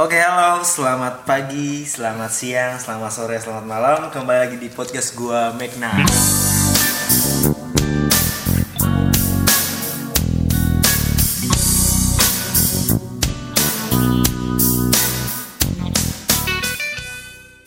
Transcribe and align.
Oke 0.00 0.16
halo, 0.16 0.64
selamat 0.64 1.28
pagi, 1.28 1.84
selamat 1.84 2.32
siang, 2.32 2.80
selamat 2.80 3.12
sore, 3.12 3.36
selamat 3.36 3.68
malam. 3.68 4.00
Kembali 4.08 4.40
lagi 4.40 4.56
di 4.56 4.72
podcast 4.72 5.12
gua 5.12 5.52
Megna 5.52 5.92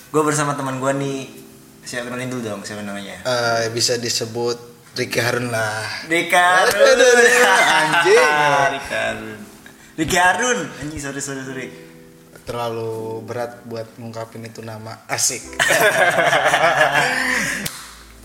Gue 0.10 0.24
bersama 0.26 0.58
teman 0.58 0.82
gua 0.82 0.98
nih. 0.98 1.30
Siapa 1.86 2.10
kenalin 2.10 2.34
dulu 2.34 2.42
dong, 2.42 2.66
siapa 2.66 2.82
namanya? 2.82 3.22
Eh, 3.22 3.70
bisa 3.70 4.02
disebut 4.02 4.58
Ricky 4.98 5.22
Harun 5.22 5.54
lah. 5.54 5.86
Aduh, 6.10 6.90
aduh, 6.90 7.06
aduh, 7.06 7.70
anjing. 7.70 8.18
Rika 8.74 8.98
Harun. 9.14 9.38
Rika 9.94 10.20
Harun, 10.26 10.60
anjing 10.82 10.98
sorry 11.06 11.22
sorry 11.22 11.46
sorry 11.46 11.85
Terlalu 12.46 13.26
berat 13.26 13.66
buat 13.66 13.90
ngungkapin 13.98 14.46
itu 14.46 14.62
nama 14.62 15.02
asik. 15.06 15.42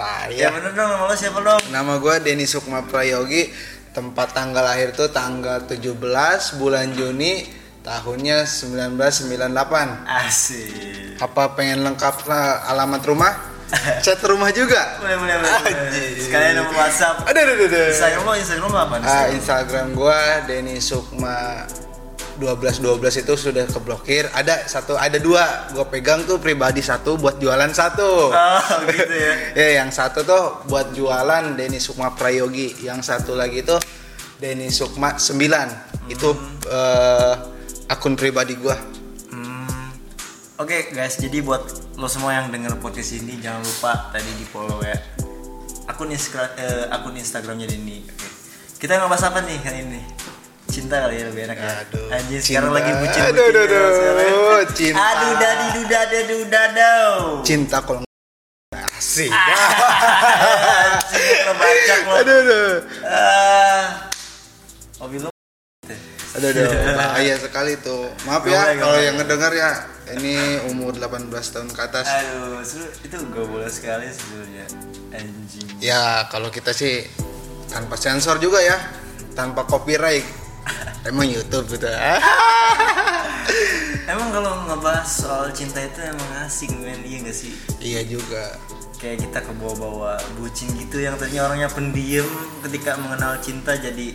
Ya 0.00 0.48
Payah. 0.48 0.50
bener 0.56 0.72
dong, 0.72 0.88
nama 0.88 1.04
lo 1.04 1.12
siapa 1.12 1.45
dong? 1.45 1.60
Nama 1.68 1.92
gue 2.00 2.14
Denny 2.24 2.48
Sukma 2.48 2.80
Prayogi. 2.80 3.52
Tempat 3.92 4.32
tanggal 4.32 4.64
lahir 4.64 4.96
tuh 4.96 5.12
tanggal 5.12 5.68
17 5.68 5.92
bulan 6.56 6.88
Juni 6.95 7.45
tahunnya 7.82 8.48
1998. 8.48 10.09
Asik 10.09 11.20
Apa 11.20 11.52
pengen 11.52 11.84
lengkap 11.84 12.24
alamat 12.64 13.02
rumah? 13.04 13.32
Chat 14.04 14.24
rumah 14.24 14.48
juga. 14.50 14.98
boleh 14.98 15.20
boleh 15.20 15.37
boleh 15.37 16.16
sekalian 16.16 16.59
nomor 16.59 16.74
WhatsApp 16.74 17.23
Aduh, 17.23 17.38
aduh, 17.38 17.54
aduh, 17.54 17.66
aduh. 17.68 17.87
Instagram 17.92 18.23
lo 18.24 18.32
Instagram 18.34 18.68
lo 18.73 18.78
apa 18.80 18.95
Ah, 19.04 19.26
Instagram 19.28 19.87
gua 19.92 20.20
Denny 20.48 20.80
Sukma 20.80 21.68
1212 22.40 23.22
itu 23.22 23.34
sudah 23.36 23.68
keblokir. 23.68 24.24
Ada 24.32 24.64
satu, 24.64 24.96
ada 24.96 25.20
dua. 25.20 25.68
Gua 25.76 25.84
pegang 25.84 26.24
tuh 26.24 26.40
pribadi 26.40 26.80
satu 26.80 27.20
buat 27.20 27.36
jualan 27.36 27.68
satu. 27.70 28.32
oh 28.32 28.78
gitu 28.88 29.15
ya 29.15 29.34
ya, 29.60 29.68
yang 29.84 29.92
satu 29.92 30.24
tuh 30.24 30.65
buat 30.66 30.96
jualan 30.96 31.54
Denny 31.54 31.76
Sukma 31.76 32.16
Prayogi. 32.16 32.80
Yang 32.80 33.12
satu 33.12 33.37
lagi 33.37 33.60
tuh 33.60 33.76
Denny 34.40 34.73
Sukma 34.73 35.20
9. 35.20 36.09
Itu 36.09 36.32
eh, 36.66 37.34
akun 37.87 38.16
pribadi 38.16 38.56
gua. 38.56 38.78
Hmm. 39.28 39.93
oke 40.56 40.90
guys 40.90 41.18
jadi 41.18 41.43
buat 41.43 41.62
lo 41.95 42.09
semua 42.09 42.34
yang 42.34 42.50
denger 42.50 42.78
podcast 42.78 43.15
ini 43.15 43.38
jangan 43.38 43.62
lupa 43.62 44.10
tadi 44.10 44.30
di 44.34 44.43
follow 44.43 44.80
ya 44.82 44.96
akun 45.87 46.10
Insta- 46.10 46.54
eh, 46.54 46.87
akun 46.90 47.15
Instagramnya 47.15 47.66
Denny 47.66 48.02
oke 48.06 48.28
kita 48.80 48.96
ngebahas 48.96 49.28
apa 49.28 49.45
nih 49.45 49.59
kali 49.60 49.78
ini 49.84 50.00
cinta 50.71 50.96
kali 51.01 51.15
ya 51.16 51.24
lebih 51.26 51.43
enak 51.45 51.59
ya 51.59 51.73
Aduh, 51.82 52.07
anjir 52.09 52.38
cinta. 52.38 52.46
sekarang 52.46 52.73
lagi 52.73 52.93
bucin 52.95 53.23
Aduh, 53.23 53.45
aduh, 53.45 53.63
aduh, 53.66 54.60
cinta. 54.73 55.02
aduh 55.02 55.32
dadi 55.37 55.66
duda 55.77 56.01
dadu 56.07 56.38
dadau 56.46 57.10
Cinta 57.43 57.79
kalau 57.80 58.01
asik. 59.01 59.32
Anjir, 60.30 61.37
lo 61.43 61.52
bacak 61.54 62.01
lo 62.01 62.15
aduh, 62.15 62.37
aduh. 62.38 62.71
Ah. 63.02 63.85
mobil 64.99 65.21
lo 65.21 65.31
Aduh, 66.31 66.49
aduh, 66.49 66.69
bahaya 66.94 67.34
sekali 67.34 67.75
tuh. 67.77 68.06
Maaf 68.22 68.44
ya 68.44 68.77
kalau 68.77 68.97
yang 68.97 69.16
ngedenger 69.16 69.53
ya. 69.53 69.71
Ini 70.10 70.34
umur 70.66 70.91
18 70.93 71.31
tahun 71.31 71.71
ke 71.71 71.81
atas. 71.81 72.03
aduh 72.05 72.59
itu 73.00 73.15
gak 73.16 73.47
boleh 73.47 73.71
sekali 73.71 74.10
sebenarnya 74.10 74.66
anjing 75.12 75.66
Ya, 75.78 76.27
kalau 76.27 76.50
kita 76.50 76.71
sih 76.71 77.06
tanpa 77.66 77.94
sensor 77.94 78.37
juga 78.37 78.59
ya. 78.59 78.75
Tanpa 79.32 79.62
copyright. 79.65 80.27
Emang 81.09 81.26
YouTube 81.26 81.66
gitu. 81.72 81.88
Emang 84.10 84.28
kalau 84.34 84.53
ngebahas 84.66 85.06
soal 85.06 85.49
cinta 85.54 85.81
itu 85.81 86.03
emang 86.03 86.31
asik 86.44 86.71
men, 86.77 87.00
iya 87.06 87.19
gak 87.22 87.37
sih? 87.37 87.53
iya 87.78 88.00
juga. 88.04 88.59
Kayak 89.00 89.25
kita 89.25 89.38
ke 89.49 89.53
bawah-bawah 89.56 90.21
bucin 90.37 90.69
gitu 90.77 91.00
yang 91.00 91.16
tadinya 91.16 91.49
orangnya 91.49 91.72
pendiam 91.72 92.28
ketika 92.67 93.00
mengenal 93.00 93.39
cinta 93.41 93.72
jadi 93.78 94.12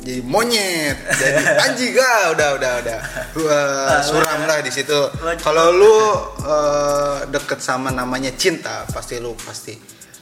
Jadi 0.00 0.24
monyet, 0.24 0.96
jadi 1.12 1.60
anjing 1.60 1.92
ah, 2.00 2.32
udah 2.32 2.48
udah 2.56 2.72
udah. 2.80 2.98
Wah, 3.36 4.00
suram 4.00 4.48
lah 4.48 4.64
di 4.64 4.72
situ. 4.72 4.96
Kalau 5.44 5.76
lu 5.76 5.96
eh, 6.40 7.16
deket 7.28 7.60
sama 7.60 7.92
namanya 7.92 8.32
cinta, 8.32 8.88
pasti 8.88 9.20
lu 9.20 9.36
pasti 9.36 9.76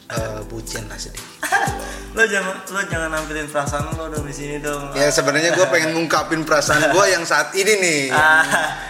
eh, 0.08 0.40
bucin 0.48 0.84
lah 0.88 0.96
sedikit. 0.96 1.24
lo 2.16 2.24
jangan 2.24 2.56
lo 2.72 2.80
jangan 2.88 3.08
nampilin 3.12 3.46
perasaan 3.52 3.92
lo 3.94 4.08
dong 4.08 4.24
di 4.24 4.34
sini 4.34 4.56
dong. 4.58 4.96
Ya 4.96 5.12
sebenarnya 5.12 5.52
gue 5.52 5.66
pengen 5.68 5.92
ngungkapin 5.96 6.42
perasaan 6.48 6.88
gue 6.90 7.04
yang 7.12 7.24
saat 7.28 7.52
ini 7.54 7.72
nih. 7.78 8.02
Ah, 8.18 8.42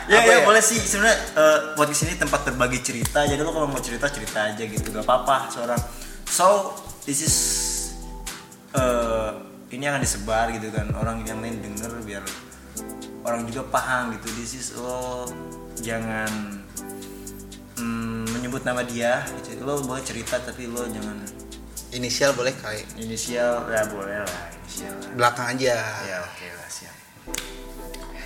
ya, 0.09 0.25
ya, 0.25 0.41
ya? 0.41 0.47
boleh 0.47 0.63
sih 0.63 0.81
sebenarnya 0.81 1.19
eh, 1.37 1.59
podcast 1.77 2.09
ini 2.09 2.15
tempat 2.17 2.41
berbagi 2.49 2.81
cerita 2.81 3.29
jadi 3.29 3.45
lo 3.45 3.53
kalau 3.53 3.69
mau 3.69 3.83
cerita 3.83 4.09
cerita 4.09 4.49
aja 4.49 4.63
gitu 4.65 4.89
gak 4.89 5.05
apa-apa 5.05 5.53
seorang 5.53 5.81
so 6.25 6.73
this 7.05 7.21
is 7.21 7.37
eh, 8.73 9.31
ini 9.69 9.85
akan 9.85 10.01
disebar 10.01 10.49
gitu 10.57 10.73
kan 10.73 10.89
orang 10.97 11.21
yang 11.29 11.45
lain 11.45 11.61
denger 11.61 11.93
biar 12.09 12.25
orang 13.29 13.45
juga 13.45 13.69
paham 13.69 14.17
gitu 14.17 14.33
this 14.41 14.57
is 14.57 14.67
lo 14.81 15.29
jangan 15.77 16.65
menyebut 18.59 18.67
nama 18.67 18.83
dia 18.85 19.23
gitu. 19.39 19.63
lo 19.63 19.79
boleh 19.81 20.03
cerita 20.03 20.35
tapi 20.37 20.67
lo 20.67 20.83
jangan 20.85 21.15
Inisial 21.89 22.37
boleh 22.37 22.53
kali. 22.53 22.85
inisial 23.01 23.65
ya 23.65 23.81
boleh 23.89 24.21
lah 24.21 24.43
inisial 24.53 24.93
lah. 24.93 25.09
Belakang 25.15 25.57
aja. 25.57 25.77
ya 26.05 26.17
oke 26.21 26.47
lah 26.51 26.69
siap 26.69 26.95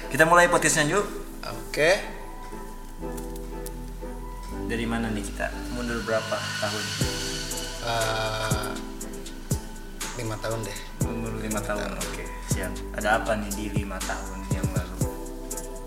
kita 0.08 0.24
mulai 0.24 0.48
podcastnya 0.48 0.88
yuk 0.90 1.04
Oke. 1.42 2.00
dari 4.66 4.82
mana 4.82 5.10
nih 5.10 5.20
kita 5.22 5.46
mundur 5.70 6.00
berapa 6.02 6.36
tahun 6.58 6.84
Eh, 7.82 8.70
lima 10.16 10.38
tahun 10.38 10.62
deh. 10.62 10.78
umur 11.02 11.34
lima 11.36 11.58
tahun 11.60 11.92
oke 11.92 12.24
siap 12.48 12.70
ada 12.94 13.20
apa 13.20 13.34
nih 13.36 13.50
di 13.52 13.64
lima 13.76 13.98
tahun 14.00 14.38
yang 14.50 14.66
lalu 14.72 15.10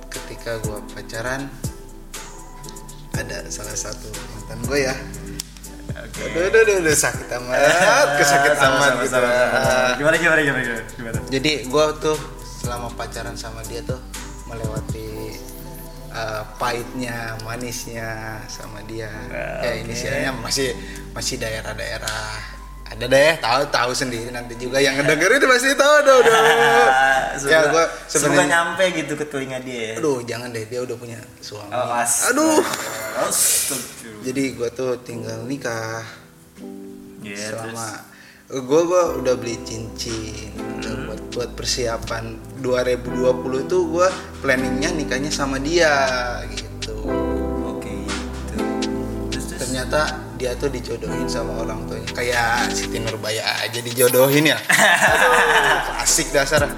Ketika 0.05 0.59
gue 0.59 0.79
pacaran, 0.91 1.47
ada 3.15 3.37
salah 3.47 3.75
satu 3.75 4.09
mantan 4.11 4.59
gue 4.67 4.79
ya. 4.85 4.95
oke 5.95 6.21
Aduh, 6.21 6.47
aduh, 6.51 6.61
aduh, 6.61 6.75
aduh, 6.83 6.95
sakit 6.95 7.27
amat, 7.39 8.07
kesakit 8.19 8.53
Sama, 8.59 8.75
amat 8.75 8.91
sama, 8.91 9.01
gitu. 9.03 9.11
sama, 9.15 9.29
sama, 9.31 9.57
sama. 9.63 9.91
gimana 9.99 10.15
gimana 10.19 10.41
gimana 10.43 10.61
gimana 10.63 10.83
gimana 10.99 11.17
Jadi 11.31 11.51
gue 11.67 11.85
tuh 12.03 12.17
selama 12.65 12.87
pacaran 12.97 13.35
sama 13.37 13.61
dia 13.69 13.81
tuh 13.85 13.99
melewati 14.49 15.37
uh, 16.15 16.43
pahitnya, 16.55 17.35
manisnya 17.43 18.41
sama 18.47 18.79
dia. 18.87 19.11
Ah, 19.29 19.61
ya 19.61 19.71
oke. 19.75 19.81
inisialnya 19.85 20.31
masih 20.39 20.71
masih 21.11 21.35
daerah-daerah. 21.37 22.55
Ada 22.85 23.09
deh, 23.09 23.33
tahu 23.41 23.61
tahu 23.73 23.91
sendiri 23.97 24.29
nanti 24.29 24.53
juga 24.61 24.77
yang 24.77 24.93
ngedenger 24.93 25.41
itu 25.41 25.45
pasti 25.49 25.73
tahu 25.73 25.95
dong. 26.05 26.25
ya 27.51 27.59
gue 27.73 27.85
sebenarnya 28.05 28.45
nyampe 28.45 28.85
gitu 28.93 29.13
ke 29.17 29.25
telinga 29.25 29.57
dia. 29.65 29.97
Aduh, 29.97 30.21
jangan 30.21 30.53
deh, 30.53 30.69
dia 30.69 30.85
udah 30.85 30.93
punya 30.93 31.17
suami. 31.41 31.73
Oh. 31.73 31.89
Aduh. 32.29 32.61
Astagfirullah. 33.15 34.23
Jadi 34.27 34.43
gue 34.59 34.69
tuh 34.75 34.91
tinggal 35.07 35.39
nikah. 35.47 36.03
Iya, 37.25 37.55
selama 37.57 37.87
gue 38.45 38.81
gua 38.85 39.17
udah 39.17 39.33
beli 39.33 39.57
cincin 39.65 40.53
udah 40.53 40.93
buat 41.09 41.21
buat 41.33 41.49
persiapan 41.57 42.37
2020 42.61 43.65
itu 43.65 43.77
gue 43.89 44.07
planningnya 44.45 44.93
nikahnya 44.93 45.33
sama 45.33 45.57
dia 45.57 45.89
gitu. 46.53 46.93
Oke 47.65 48.05
gitu. 48.05 48.55
Terus 49.33 49.45
terus? 49.49 49.59
Ternyata 49.65 50.21
dia 50.37 50.53
tuh 50.53 50.69
dijodohin 50.69 51.25
sama 51.25 51.65
orang 51.65 51.89
tuanya. 51.89 52.11
Kayak 52.13 52.69
Siti 52.75 53.01
Nurbaya 53.01 53.65
aja 53.65 53.79
dijodohin 53.81 54.53
ya. 54.53 54.59
Aduh, 54.59 56.03
asik 56.05 56.29
dasar. 56.29 56.69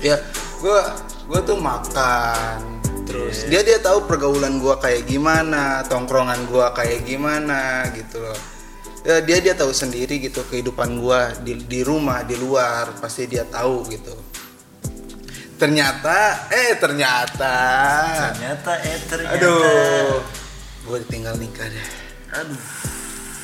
Ya 0.00 0.16
gue 0.62 0.80
gue 1.28 1.40
tuh 1.44 1.58
makan 1.60 2.81
terus 3.12 3.36
dia 3.52 3.60
dia 3.60 3.76
tahu 3.76 4.08
pergaulan 4.08 4.56
gue 4.56 4.72
kayak 4.80 5.04
gimana 5.04 5.84
tongkrongan 5.84 6.48
gue 6.48 6.66
kayak 6.72 7.04
gimana 7.04 7.84
gitu 7.92 8.24
loh. 8.24 8.38
Ya, 9.02 9.18
dia 9.20 9.42
dia 9.42 9.52
tahu 9.52 9.74
sendiri 9.74 10.22
gitu 10.22 10.40
kehidupan 10.48 10.96
gue 10.96 11.20
di 11.44 11.52
di 11.68 11.80
rumah 11.84 12.24
di 12.24 12.38
luar 12.40 12.96
pasti 12.96 13.28
dia 13.28 13.44
tahu 13.44 13.84
gitu. 13.92 14.14
Ternyata 15.60 16.48
eh 16.48 16.72
ternyata. 16.80 17.56
Ternyata 18.32 18.72
eh 18.80 18.98
ternyata. 19.04 19.36
Aduh. 19.36 20.16
Gue 20.88 20.96
ditinggal 21.04 21.36
nikah 21.36 21.68
deh. 21.68 21.88
Aduh. 22.40 22.62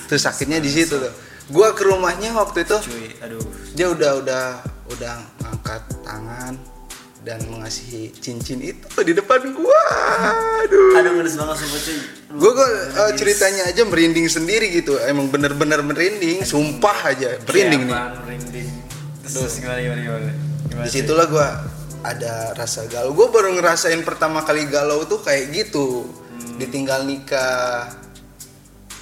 Terus 0.08 0.22
sakitnya 0.24 0.62
di 0.62 0.70
situ 0.72 0.96
tuh. 0.96 1.14
Gue 1.48 1.68
ke 1.76 1.84
rumahnya 1.84 2.32
waktu 2.36 2.64
itu 2.64 2.76
cuy 2.88 3.08
aduh. 3.24 3.40
dia 3.72 3.88
udah 3.88 4.20
udah 4.20 4.44
udah 4.92 5.14
ngangkat 5.40 5.82
tangan 6.04 6.54
dan 7.26 7.42
mengasihi 7.50 8.14
cincin 8.14 8.62
itu 8.62 8.98
di 9.02 9.12
depan 9.12 9.42
gua. 9.54 9.82
Aduh. 10.64 10.98
Aduh 11.02 11.12
ngedes 11.18 11.34
banget 11.34 11.56
sumpah 11.66 11.80
cuy 11.82 11.98
gua 12.38 12.50
gua 12.54 12.68
eh, 12.70 13.12
ceritanya 13.18 13.62
aja 13.66 13.82
merinding 13.82 14.26
sendiri 14.30 14.70
gitu. 14.70 14.94
Emang 15.02 15.26
bener-bener 15.28 15.82
merinding 15.82 16.46
sumpah 16.46 17.10
aja. 17.10 17.38
Merinding 17.50 17.90
nih. 17.90 17.96
Apaan, 17.96 18.22
merinding? 18.26 18.68
Terus 19.26 19.54
gimana 19.60 19.78
gimana 19.82 20.00
gimana? 20.00 20.30
Gimana 20.70 20.84
di 20.86 20.90
situlah 20.94 21.26
gua 21.26 21.48
ada 22.06 22.54
rasa 22.54 22.86
galau. 22.86 23.10
Gue 23.10 23.26
baru 23.34 23.58
ngerasain 23.58 23.98
pertama 24.06 24.46
kali 24.46 24.70
galau 24.70 25.02
tuh 25.04 25.18
kayak 25.18 25.50
gitu. 25.50 26.06
Ditinggal 26.58 27.06
nikah 27.06 27.90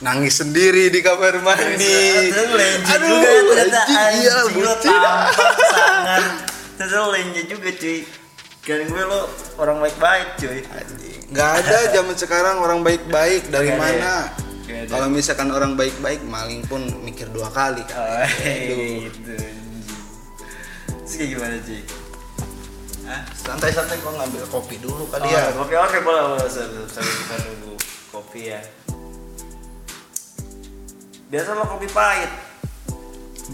nangis 0.01 0.41
sendiri 0.41 0.89
di 0.89 1.01
kamar 1.05 1.41
mandi. 1.45 2.33
Lenje 2.33 2.93
Aduh, 2.97 3.09
juga 3.09 3.29
ternyata. 3.29 3.81
anjing, 3.85 4.21
iya, 4.25 4.37
bucin. 4.53 4.97
sangat 5.73 6.56
Lenje 6.85 7.43
juga 7.49 7.71
cuy. 7.73 8.05
Kan 8.67 8.83
gue 8.83 9.05
lo 9.07 9.31
orang 9.57 9.79
baik-baik 9.81 10.29
cuy. 10.37 10.61
Anjing. 10.67 11.15
nggak 11.27 11.51
ada 11.65 11.79
zaman 11.91 12.15
sekarang 12.15 12.57
orang 12.61 12.81
baik-baik. 12.85 13.49
Dari 13.49 13.73
ya? 13.73 13.79
mana? 13.79 14.15
Kalau 14.67 15.07
misalkan 15.07 15.55
orang 15.55 15.79
baik-baik 15.79 16.27
maling 16.27 16.67
pun 16.67 16.83
mikir 17.01 17.31
dua 17.31 17.47
kali. 17.55 17.87
Kan 17.87 18.03
Oh 18.03 18.19
Aduh. 18.27 19.07
gitu 19.07 19.35
Terus 21.07 21.15
kayak 21.15 21.29
gimana 21.39 21.57
cuy? 21.63 21.83
Santai-santai 23.39 24.03
kok 24.03 24.11
ngambil 24.19 24.43
kopi 24.51 24.77
dulu 24.83 25.07
Oh, 25.07 25.09
kali 25.15 25.31
ya 25.31 25.55
kopi. 25.55 25.75
Oke 25.79 25.99
boleh 26.03 26.23
boleh 26.35 26.51
Sambil 26.51 27.15
kita 27.23 27.37
nunggu 27.47 27.75
kopi 28.11 28.41
ya. 28.51 28.61
Biasa 31.31 31.55
lo 31.55 31.65
kopi 31.71 31.87
pahit. 31.95 32.31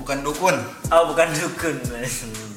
Bukan 0.01 0.25
dukun. 0.25 0.57
Oh 0.89 1.13
bukan 1.13 1.29
dukun. 1.37 1.77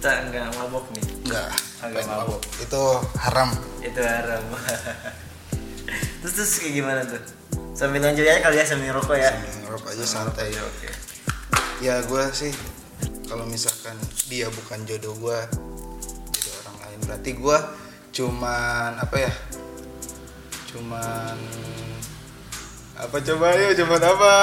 Kita 0.00 0.24
enggak 0.24 0.48
mabok 0.56 0.88
nih. 0.96 1.04
Nggak 1.28 1.48
Agak 1.84 1.92
Ngapain 1.92 2.08
mabuk. 2.08 2.40
mabuk? 2.40 2.42
itu 2.56 2.82
haram. 3.20 3.50
Itu 3.84 4.00
haram. 4.00 4.42
Terus 6.24 6.32
terus 6.34 6.52
kayak 6.56 6.72
gimana 6.74 7.00
tuh? 7.04 7.20
Sambil 7.72 8.00
lanjut 8.00 8.24
aja 8.24 8.40
kali 8.40 8.56
ya 8.56 8.64
sambil 8.64 8.88
ngerokok 8.88 9.12
ya. 9.14 9.28
Sambil 9.28 9.52
ngerokok 9.60 9.88
aja 9.90 10.04
santai. 10.06 10.48
oke 10.52 10.60
oke. 10.62 10.88
Ya 11.80 12.00
gue 12.00 12.24
sih 12.32 12.52
kalau 13.24 13.44
misalkan 13.44 13.96
dia 14.26 14.48
bukan 14.48 14.84
jodoh 14.84 15.12
gue 15.14 15.38
jodoh 16.30 16.56
orang 16.62 16.76
lain. 16.82 16.98
Berarti 17.04 17.30
gue 17.34 17.58
cuman 18.10 18.96
apa 18.96 19.16
ya 19.18 19.32
cuman 20.66 21.36
apa 22.94 23.16
coba 23.16 23.46
yuk 23.54 23.72
cuman 23.76 24.00
apa? 24.02 24.34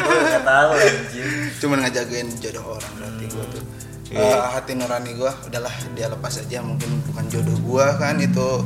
Gue 0.00 0.20
nggak 0.22 0.44
tahu 0.44 0.70
anjir 0.74 1.28
cuman 1.60 1.78
ngejagain 1.82 2.28
jodoh 2.36 2.64
orang 2.72 2.92
berarti 2.94 3.24
gue 3.26 3.44
tuh 3.52 3.64
Iya. 4.08 4.24
Eh, 4.24 4.40
hati 4.56 4.72
nurani 4.72 5.12
gue 5.20 5.28
udahlah 5.28 5.74
dia 5.92 6.08
lepas 6.08 6.40
aja 6.40 6.64
mungkin 6.64 7.04
bukan 7.12 7.24
jodoh 7.28 7.58
gue 7.60 7.86
kan 8.00 8.16
itu. 8.16 8.64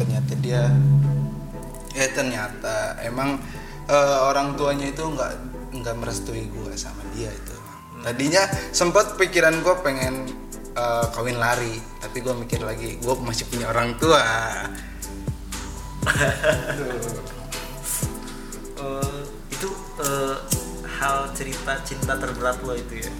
Ternyata 0.00 0.32
dia 0.40 0.72
eh 1.92 2.08
ternyata 2.16 2.96
emang 3.04 3.36
eh, 3.84 4.18
orang 4.24 4.56
tuanya 4.56 4.88
itu 4.88 5.04
nggak 5.04 5.32
nggak 5.76 5.94
merestui 6.00 6.48
gue 6.48 6.72
sama 6.80 7.04
dia 7.12 7.28
itu. 7.28 7.56
Tadinya 8.00 8.48
sempat 8.72 9.20
pikiran 9.20 9.60
gue 9.60 9.74
pengen 9.84 10.24
eh, 10.72 11.06
kawin 11.12 11.36
lari 11.36 11.76
tapi 12.00 12.24
gue 12.24 12.32
mikir 12.32 12.64
lagi 12.64 12.96
gue 12.96 13.14
masih 13.20 13.44
punya 13.52 13.68
orang 13.68 14.00
tua. 14.00 14.24
Eh, 18.80 19.20
itu 19.60 19.68
eh, 20.00 20.36
hal 20.88 21.28
cerita 21.36 21.76
cinta 21.84 22.16
terberat 22.16 22.64
lo 22.64 22.72
itu 22.72 23.04
ya? 23.04 23.12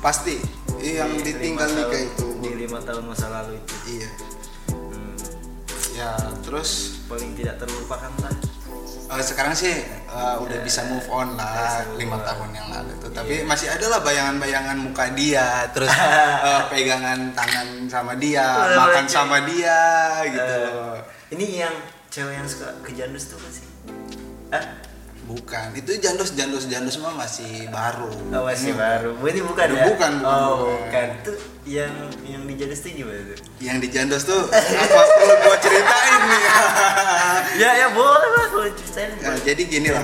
Pasti 0.00 0.40
yang 0.78 1.10
Di 1.14 1.32
ditinggal 1.32 1.68
nikah 1.68 2.00
itu. 2.02 2.26
di 2.38 2.50
lima 2.56 2.78
tahun 2.80 3.04
masa 3.04 3.26
lalu 3.28 3.56
itu. 3.56 3.74
Iya. 3.88 4.10
Hmm, 4.70 5.14
ya 5.92 6.10
terus? 6.40 7.00
Paling 7.06 7.32
tidak 7.34 7.56
terlupakan 7.56 8.12
lah. 8.20 8.34
Eh, 9.06 9.22
sekarang 9.22 9.54
sih 9.54 9.70
eh, 9.86 10.36
udah 10.36 10.58
bisa 10.60 10.82
move 10.84 11.06
on 11.08 11.38
lah 11.38 11.86
lima 11.94 12.18
tahun 12.20 12.50
yang 12.52 12.66
lalu 12.68 12.92
tuh. 12.98 13.10
Tapi 13.10 13.46
masih 13.46 13.70
ada 13.70 13.86
lah 13.86 14.00
bayangan-bayangan 14.02 14.76
muka 14.76 15.06
dia 15.14 15.70
terus 15.70 15.90
eh, 15.94 16.62
pegangan 16.68 17.30
tangan 17.30 17.68
sama 17.86 18.18
dia 18.18 18.46
makan 18.74 19.06
sama 19.06 19.36
dia 19.46 19.78
gitu 20.26 20.58
Eh, 20.66 20.98
ini 21.32 21.62
yang 21.62 21.74
cewek 22.10 22.34
yang 22.34 22.46
suka 22.46 22.66
ke 22.82 22.90
jandus 22.92 23.30
tuh 23.30 23.38
kan 23.38 23.50
sih? 23.50 23.66
Ah 24.50 24.64
bukan 25.26 25.74
itu 25.74 25.90
jandus 25.98 26.32
jandus 26.32 26.64
jandus 26.64 26.96
mah 26.96 27.12
masih 27.12 27.66
baru 27.66 28.06
Oh, 28.30 28.42
masih 28.44 28.70
Ini 28.70 28.78
baru. 28.78 29.10
Bu, 29.14 29.26
ini 29.26 29.40
bukan 29.40 29.66
Bukan, 29.66 29.74
ya? 29.74 29.84
bukan, 29.88 30.12
bukan, 30.16 30.30
Oh, 30.30 30.54
bukan. 30.54 30.78
bukan. 30.78 31.08
Itu 31.18 31.32
yang 31.66 31.92
yang 32.22 32.42
di 32.42 32.54
Jadis 32.54 32.78
tuh 32.78 32.90
gimana 32.92 33.18
tuh? 33.26 33.38
yang 33.58 33.76
di 33.76 33.88
jandus 33.88 34.22
tuh 34.22 34.38
apa 34.46 35.00
perlu 35.12 35.34
gua 35.40 35.56
ceritain 35.58 36.20
nih 36.22 36.42
ya, 37.62 37.70
ya 37.76 37.88
boleh 37.90 38.30
lah 38.30 38.46
kalau 38.48 38.68
ceritain. 38.72 39.10
Ya, 39.16 39.32
jadi 39.44 39.62
gini 39.64 39.88
lah. 39.90 40.02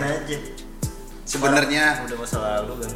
Sebenarnya 1.22 2.02
udah 2.02 2.18
masa 2.18 2.38
lalu 2.38 2.82
kan. 2.82 2.92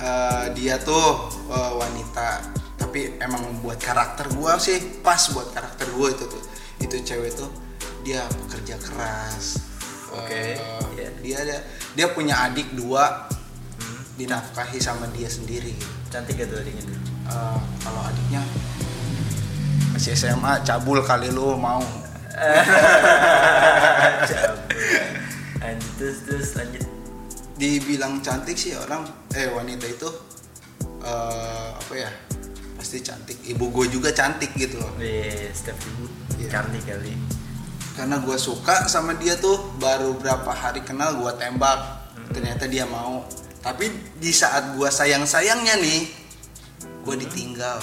eh, 0.00 0.44
dia 0.52 0.74
tuh 0.76 1.06
eh, 1.46 1.72
wanita 1.72 2.50
tapi 2.74 3.14
emang 3.16 3.62
buat 3.62 3.78
karakter 3.78 4.26
gua 4.34 4.56
sih 4.56 4.74
pas 5.00 5.20
buat 5.30 5.52
karakter 5.52 5.86
gua 5.92 6.10
itu 6.10 6.24
tuh 6.24 6.42
itu 6.80 6.96
cewek 6.98 7.30
tuh 7.30 7.46
dia 8.00 8.24
pekerja 8.40 8.74
keras 8.80 9.60
Oke, 10.12 10.34
Eh, 10.34 10.58
iya. 10.92 11.08
dia 11.20 11.36
ada 11.40 11.56
dia 11.92 12.06
punya 12.08 12.34
adik 12.42 12.72
dua 12.72 13.28
Hmm. 13.76 14.00
dinafkahi 14.16 14.76
sama 14.76 15.06
dia 15.08 15.26
sendiri 15.26 15.70
gitu 15.70 15.94
Cantik 16.08 16.34
gak 16.36 16.48
tuh 16.48 16.58
adiknya? 16.58 16.84
Eh, 17.26 17.58
kalau 17.80 18.00
adiknya 18.02 18.42
masih 19.90 20.12
SMA 20.12 20.58
cabul 20.60 20.98
kali 21.00 21.28
lu 21.28 21.54
mau 21.54 21.82
Cabul. 24.22 24.58
Terus 25.96 26.18
terus 26.24 26.50
lanjut. 26.54 26.84
dibilang 27.54 28.18
cantik 28.18 28.56
sih 28.56 28.72
orang 28.72 29.04
eh 29.30 29.44
wanita 29.46 29.84
itu 29.84 30.08
eh, 30.98 31.68
apa 31.70 31.92
ya 31.94 32.08
pasti 32.72 32.98
cantik 33.00 33.36
ibu 33.44 33.68
gue 33.68 33.84
juga 33.90 34.08
cantik 34.10 34.56
gitu 34.56 34.80
loh 34.80 34.88
Wih, 34.96 35.52
setiap 35.52 35.76
ibu 35.78 36.08
Iya. 36.34 36.48
cantik 36.50 36.80
kali. 36.82 37.12
Karena 38.00 38.16
gue 38.16 38.38
suka 38.40 38.88
sama 38.88 39.12
dia 39.12 39.36
tuh 39.36 39.60
baru 39.76 40.16
berapa 40.16 40.48
hari 40.48 40.80
kenal 40.80 41.20
gue 41.20 41.36
tembak. 41.36 42.08
Ternyata 42.32 42.64
dia 42.64 42.88
mau. 42.88 43.28
Tapi 43.60 43.92
di 44.16 44.32
saat 44.32 44.72
gue 44.72 44.88
sayang 44.88 45.28
sayangnya 45.28 45.76
nih 45.76 46.08
gue 47.04 47.16
ditinggal. 47.20 47.76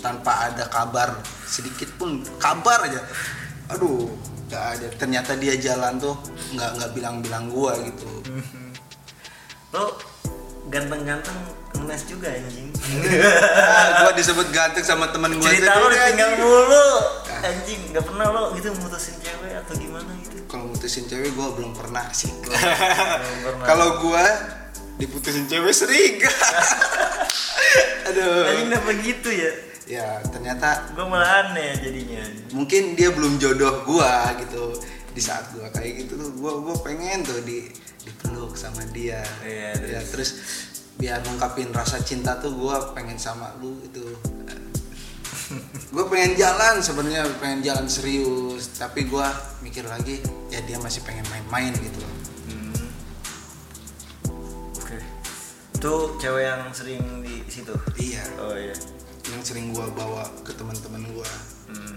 Tanpa 0.00 0.48
ada 0.48 0.64
kabar 0.72 1.20
sedikit 1.44 1.92
pun. 2.00 2.24
Kabar 2.40 2.88
aja. 2.88 3.04
Aduh 3.76 4.08
gak 4.48 4.80
ada. 4.80 4.88
Ternyata 4.96 5.36
dia 5.36 5.60
jalan 5.60 6.00
tuh 6.00 6.16
nggak 6.56 6.70
nggak 6.80 6.90
bilang 6.96 7.20
bilang 7.20 7.44
gue 7.52 7.72
gitu 7.92 8.08
Lo 9.76 9.92
ganteng-ganteng 10.72 11.36
ngenes 11.76 12.02
juga 12.08 12.32
anjing. 12.32 12.70
ah, 13.60 14.08
gue 14.08 14.12
disebut 14.24 14.48
ganteng 14.54 14.86
sama 14.86 15.12
temen 15.12 15.36
gue 15.36 15.44
Cerita 15.44 15.76
lo 15.76 15.92
ditinggal 15.92 16.30
mulu. 16.40 16.88
Anjing, 17.44 17.82
nggak 17.90 18.04
pernah 18.04 18.26
lo 18.26 18.42
gitu 18.52 18.72
mutusin 18.74 19.16
cewek 19.18 19.52
atau 19.54 19.74
gimana 19.74 20.10
gitu. 20.18 20.36
kalau 20.46 20.64
mutusin 20.66 21.04
cewek 21.04 21.28
gue 21.28 21.48
belum 21.52 21.72
pernah 21.72 22.08
sih 22.10 22.32
Belum 22.40 22.56
pernah. 23.44 23.64
kalau 23.64 23.88
gue 24.00 24.24
diputusin 24.96 25.44
cewek 25.44 25.70
sering 25.70 26.22
aduh 28.08 28.46
Anjing 28.46 28.68
kenapa 28.68 28.90
gitu 29.00 29.30
ya? 29.30 29.52
ya 29.84 30.06
ternyata 30.24 30.88
Gue 30.92 31.04
malah 31.04 31.30
aneh 31.44 31.76
jadinya. 31.76 32.22
mungkin 32.50 32.94
dia 32.94 33.10
belum 33.10 33.36
jodoh 33.36 33.84
gua 33.84 34.32
gitu 34.38 34.80
di 35.10 35.20
saat 35.20 35.52
gua 35.52 35.68
kayak 35.68 36.04
gitu 36.04 36.16
tuh 36.16 36.30
gua 36.34 36.56
gua 36.58 36.76
pengen 36.80 37.20
tuh 37.20 37.38
di 37.42 37.68
dipeluk 38.00 38.52
sama 38.54 38.80
dia 38.90 39.20
Iya, 39.40 39.76
ya 39.76 40.00
terus 40.02 40.40
biar 40.94 41.20
ngungkapin 41.20 41.68
rasa 41.70 42.00
cinta 42.00 42.38
tuh 42.38 42.54
gua 42.54 42.92
pengen 42.92 43.16
sama 43.16 43.52
lu 43.58 43.76
itu 43.82 44.00
gue 45.88 46.04
pengen 46.06 46.32
jalan 46.34 46.74
sebenarnya 46.78 47.22
pengen 47.36 47.60
jalan 47.60 47.86
serius 47.86 48.74
tapi 48.74 49.04
gua 49.04 49.30
mikir 49.60 49.84
lagi 49.84 50.18
ya 50.48 50.60
dia 50.60 50.76
masih 50.76 51.02
pengen 51.02 51.24
main-main 51.28 51.72
gitu 51.72 51.98
loh 51.98 52.12
Hmm. 52.44 52.86
Oke. 54.74 54.98
Tuh 55.76 56.16
cewek 56.16 56.44
yang 56.44 56.62
sering 56.70 57.02
di 57.20 57.44
situ. 57.46 57.72
iya 57.96 58.24
Oh 58.38 58.52
iya. 58.52 58.74
yang 59.24 59.40
sering 59.40 59.70
gua 59.70 59.88
bawa 59.90 60.24
ke 60.42 60.52
teman-teman 60.52 61.00
gua 61.10 61.28
Hmm. 61.64 61.96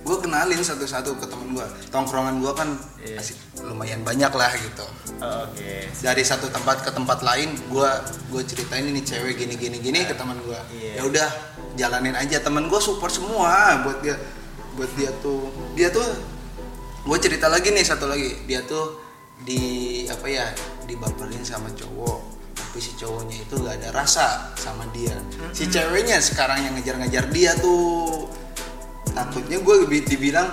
gue 0.00 0.16
kenalin 0.18 0.56
satu-satu 0.56 1.12
ke 1.14 1.26
temen 1.26 1.52
gua 1.52 1.68
tongkrongan 1.90 2.40
gua 2.40 2.54
kan 2.54 2.72
Iya. 2.96 3.20
asik 3.20 3.36
lumayan 3.60 4.00
banyak 4.00 4.30
lah 4.30 4.48
gitu 4.54 4.86
Oh, 5.16 5.44
Oke. 5.44 5.84
dari 5.98 6.22
satu 6.22 6.48
tempat 6.48 6.80
ke 6.80 6.90
tempat 6.90 7.20
lain 7.20 7.52
gua 7.66 8.00
gue 8.26 8.40
ceritain 8.42 8.84
ini 8.84 9.00
cewek 9.00 9.36
gini 9.36 9.52
gini 9.54 9.76
gini 9.78 10.00
ke 10.02 10.14
teman 10.14 10.40
gua 10.40 10.56
Iya. 10.72 10.92
ya 10.96 11.02
udah 11.04 11.28
jalanin 11.76 12.16
aja. 12.16 12.42
Temen 12.42 12.66
gua 12.66 12.80
support 12.82 13.12
semua 13.12 13.80
buat 13.84 14.00
dia 14.00 14.16
buat 14.74 14.90
dia 14.96 15.12
tuh. 15.22 15.48
Dia 15.78 15.88
tuh 15.92 16.04
gue 17.06 17.18
cerita 17.22 17.46
lagi 17.46 17.70
nih 17.70 17.84
satu 17.86 18.10
lagi. 18.10 18.44
Dia 18.48 18.64
tuh 18.66 18.98
di 19.44 20.04
apa 20.08 20.26
ya 20.26 20.48
dibaperin 20.88 21.44
sama 21.44 21.68
cowok 21.76 22.36
tapi 22.76 22.92
si 22.92 22.92
cowoknya 23.00 23.36
itu 23.40 23.54
gak 23.56 23.80
ada 23.80 23.88
rasa 23.88 24.52
sama 24.60 24.84
dia. 24.92 25.16
Si 25.56 25.64
ceweknya 25.64 26.20
sekarang 26.20 26.60
yang 26.60 26.76
ngejar-ngejar 26.76 27.24
dia 27.32 27.56
tuh 27.56 28.28
takutnya 29.16 29.56
gue 29.64 29.76
dibilang 30.04 30.52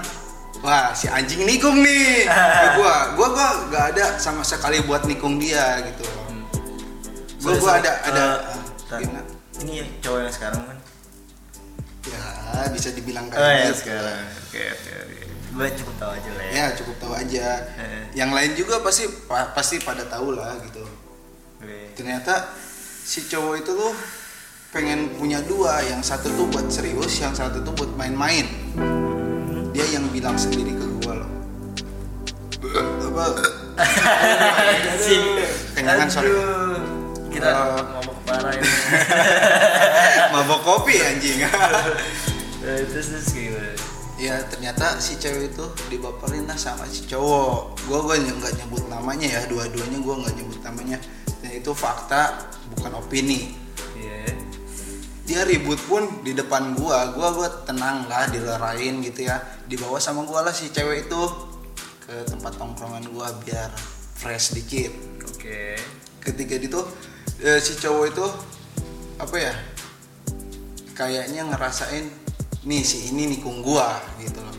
wah 0.64 0.96
si 0.96 1.12
anjing 1.12 1.44
nikung 1.44 1.84
nih. 1.84 2.24
Ke 2.64 2.68
gua 2.80 3.12
gua 3.20 3.28
gua 3.36 3.48
gak 3.68 3.86
ada 3.92 4.16
sama 4.16 4.40
sekali 4.40 4.80
buat 4.88 5.04
nikung 5.04 5.36
dia 5.36 5.84
gitu. 5.84 6.08
Gua 7.44 7.60
gua 7.60 7.72
ada 7.84 7.92
ada 8.08 8.24
tar. 8.88 9.04
gimana? 9.04 9.28
Ini 9.60 9.84
yang 9.84 9.90
cowok 10.00 10.20
yang 10.24 10.32
sekarang 10.32 10.62
kan? 10.64 10.78
Bisa 12.70 12.90
dibilang 12.92 13.28
oh 13.28 13.40
ya 13.40 13.70
gitu. 13.70 13.80
sekarang 13.82 14.20
oke 14.26 14.62
oke 14.70 14.92
oke 15.00 15.18
gue 15.54 15.68
cukup 15.78 15.96
tahu 15.98 16.12
aja 16.12 16.30
lah 16.30 16.44
ya 16.44 16.52
ya 16.52 16.66
cukup 16.74 16.96
tahu 16.98 17.14
aja 17.14 17.46
Eh. 17.78 18.04
yang 18.14 18.32
lain 18.32 18.52
juga 18.54 18.82
pasti 18.82 19.06
pa- 19.24 19.52
pasti 19.52 19.78
pada 19.80 20.04
tahu 20.04 20.34
lah 20.34 20.58
gitu 20.62 20.84
Oke. 21.58 21.94
ternyata 21.94 22.50
si 23.00 23.24
cowok 23.24 23.56
itu 23.58 23.72
tuh 23.72 23.94
pengen 24.70 25.14
punya 25.14 25.38
dua 25.40 25.80
yang 25.84 26.02
satu 26.02 26.34
tuh 26.34 26.50
buat 26.50 26.66
serius 26.68 27.22
yang 27.22 27.32
satu 27.32 27.62
tuh 27.62 27.72
buat 27.72 27.92
main-main 27.94 28.50
dia 29.70 29.86
yang 29.88 30.10
bilang 30.10 30.34
sendiri 30.34 30.74
ke 30.74 30.86
gua 31.00 31.22
loh 31.22 31.32
apa. 33.14 33.26
Kenyangan, 35.74 36.08
sorry. 36.08 36.30
Kita 37.30 37.50
Eh. 37.50 38.03
Parah 38.34 38.54
ini. 38.58 38.66
mabok 40.34 40.60
kopi 40.62 40.96
anjing 40.98 41.46
Eh, 42.64 42.82
Terus 42.90 43.08
terus 43.12 43.28
gimana? 43.30 43.72
ya 44.14 44.40
ternyata 44.46 45.02
si 45.02 45.18
cewek 45.18 45.52
itu 45.52 45.66
dibaperin 45.90 46.48
lah 46.48 46.56
sama 46.56 46.86
si 46.88 47.04
cowok 47.04 47.76
gue 47.82 47.98
gue 47.98 48.16
nggak 48.32 48.56
nyebut 48.56 48.86
namanya 48.88 49.28
ya 49.28 49.42
dua-duanya 49.50 50.00
gue 50.00 50.16
nggak 50.16 50.36
nyebut 50.38 50.60
namanya 50.64 50.98
dan 51.44 51.52
itu 51.52 51.74
fakta 51.74 52.48
bukan 52.72 53.04
opini 53.04 53.52
Iya. 53.94 54.32
dia 55.28 55.42
ribut 55.44 55.76
pun 55.84 56.24
di 56.24 56.32
depan 56.32 56.72
gua 56.72 57.12
gua 57.12 57.36
gua 57.36 57.50
tenang 57.64 58.08
lah 58.08 58.30
dilerain 58.30 59.02
gitu 59.02 59.28
ya 59.28 59.44
dibawa 59.68 59.98
sama 59.98 60.24
gua 60.24 60.46
lah 60.46 60.56
si 60.56 60.70
cewek 60.70 61.10
itu 61.10 61.22
ke 62.00 62.24
tempat 62.24 62.56
tongkrongan 62.56 63.04
gua 63.12 63.28
biar 63.44 63.74
fresh 64.16 64.56
dikit 64.56 64.94
Oke. 65.26 65.76
ketika 66.22 66.54
itu 66.56 66.80
eh, 67.44 67.60
si 67.60 67.76
cowok 67.76 68.06
itu 68.08 68.26
apa 69.20 69.36
ya 69.36 69.54
kayaknya 70.96 71.44
ngerasain 71.52 72.08
nih 72.64 72.82
si 72.82 73.12
ini 73.12 73.36
nikung 73.36 73.60
gua 73.60 74.00
gitu 74.24 74.40
loh. 74.40 74.56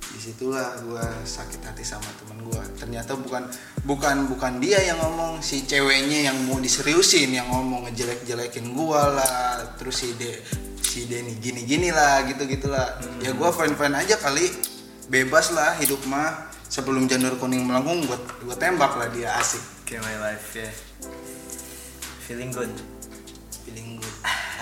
Di 0.00 0.18
situlah 0.18 0.80
gua 0.88 1.04
sakit 1.28 1.60
hati 1.60 1.84
sama 1.84 2.08
temen 2.16 2.48
gua. 2.48 2.64
Ternyata 2.80 3.12
bukan 3.20 3.44
bukan 3.84 4.32
bukan 4.32 4.56
dia 4.64 4.80
yang 4.80 4.96
ngomong 5.04 5.44
si 5.44 5.68
ceweknya 5.68 6.32
yang 6.32 6.36
mau 6.48 6.56
diseriusin 6.56 7.36
yang 7.36 7.52
ngomong 7.52 7.84
ngejelek 7.84 8.24
jelekin 8.24 8.72
gua 8.72 9.12
lah 9.12 9.76
terus 9.76 10.00
si 10.00 10.16
de 10.16 10.40
si 10.80 11.04
Denny 11.04 11.36
gini 11.36 11.68
gini 11.68 11.92
lah 11.92 12.24
gitu 12.24 12.48
gitulah 12.48 12.96
ya 13.20 13.36
gua 13.36 13.52
fine 13.52 13.76
fine 13.76 13.92
aja 13.92 14.16
kali 14.16 14.48
bebas 15.12 15.52
lah 15.52 15.76
hidup 15.84 16.00
mah. 16.08 16.48
Sebelum 16.68 17.08
janur 17.08 17.40
kuning 17.40 17.64
melengkung 17.64 18.04
buat 18.04 18.20
gua 18.44 18.56
tembak 18.56 18.96
lah 18.96 19.08
dia 19.08 19.32
asik. 19.40 19.60
Oke 19.84 19.96
my 20.04 20.16
life 20.20 20.52
ya. 20.52 20.68
Feeling 22.28 22.52
good. 22.52 22.68
feeling 23.64 23.96
good 23.96 24.16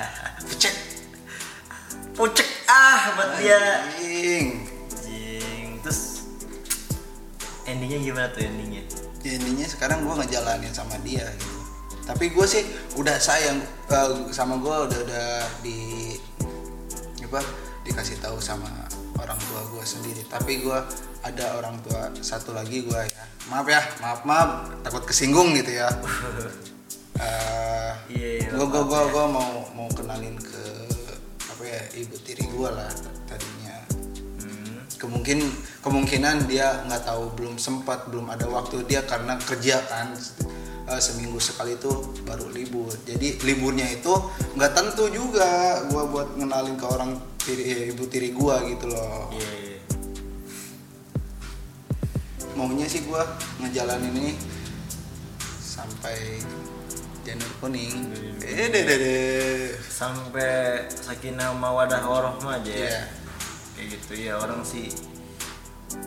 cek 0.63 0.75
Pucek 2.15 2.49
ah 2.71 3.13
buat 3.19 3.43
dia. 3.43 3.59
Anjing. 3.91 4.65
Anjing. 4.89 5.69
Terus 5.83 6.01
endingnya 7.67 7.99
gimana 8.01 8.27
tuh 8.31 8.47
endingnya? 8.47 8.87
ya 9.27 9.35
intinya 9.43 9.67
sekarang 9.67 10.07
gue 10.07 10.15
ngejalanin 10.23 10.71
sama 10.71 10.95
dia 11.03 11.27
gitu 11.35 11.59
tapi 12.07 12.31
gue 12.31 12.47
sih 12.47 12.63
udah 12.95 13.19
sayang 13.19 13.59
eh, 13.91 14.31
sama 14.31 14.55
gue 14.63 14.77
udah 14.87 15.01
udah 15.03 15.29
di 15.67 16.15
apa 17.27 17.43
dikasih 17.83 18.23
tahu 18.23 18.39
sama 18.39 18.71
orang 19.19 19.35
tua 19.51 19.67
gue 19.75 19.83
sendiri 19.83 20.23
tapi 20.31 20.63
gue 20.63 20.79
ada 21.27 21.59
orang 21.59 21.75
tua 21.83 22.15
satu 22.23 22.55
lagi 22.55 22.87
gue 22.87 23.01
ya 23.03 23.25
maaf 23.51 23.67
ya 23.67 23.83
maaf 23.99 24.23
maaf 24.23 24.51
takut 24.87 25.03
kesinggung 25.03 25.59
gitu 25.59 25.75
ya 25.75 25.91
Gue 28.57 28.67
gue 28.67 28.83
gue 28.89 29.01
gue 29.13 29.25
mau 29.29 29.51
mau 29.77 29.89
kenalin 29.93 30.37
ke 30.41 30.65
apa 31.45 31.63
ya 31.65 31.81
ibu 31.97 32.17
tiri 32.25 32.45
gue 32.45 32.71
lah 32.71 32.89
tadinya 33.29 33.77
Hmm. 34.37 34.79
kemungkin 34.97 35.39
kemungkinan 35.81 36.47
dia 36.49 36.85
nggak 36.89 37.05
tahu 37.05 37.35
belum 37.37 37.57
sempat 37.61 38.09
belum 38.09 38.31
ada 38.33 38.49
waktu 38.49 38.85
dia 38.89 39.05
karena 39.05 39.37
kerja 39.43 39.81
kan 39.89 40.13
Eh, 40.87 41.03
seminggu 41.03 41.43
sekali 41.43 41.75
itu 41.75 41.91
baru 42.23 42.47
libur 42.55 42.87
jadi 43.03 43.43
liburnya 43.43 43.91
itu 43.91 44.15
nggak 44.55 44.71
tentu 44.71 45.11
juga 45.11 45.83
gua 45.91 46.07
buat 46.07 46.39
ngenalin 46.39 46.79
ke 46.79 46.87
orang 46.87 47.19
tiri, 47.43 47.63
eh, 47.67 47.83
ibu 47.91 48.07
tiri 48.07 48.31
gua 48.31 48.63
gitu 48.63 48.87
loh 48.95 49.27
Iya. 49.35 49.51
iya. 49.67 49.79
maunya 52.55 52.87
sih 52.87 53.03
gua 53.03 53.27
ngejalanin 53.59 54.15
ini 54.15 54.33
sampai 55.59 56.39
janur 57.27 57.53
kuning 57.59 58.15
eh 58.47 58.71
deh 58.71 58.83
deh 58.87 59.75
Sampai 59.91 60.87
sakinah 60.87 61.57
mawadah 61.57 62.05
warohmah 62.07 62.63
aja 62.63 62.71
ya. 62.71 62.87
Iya. 62.87 63.03
Kayak 63.75 63.87
gitu 63.99 64.13
ya 64.15 64.33
orang 64.39 64.63
sih 64.63 64.87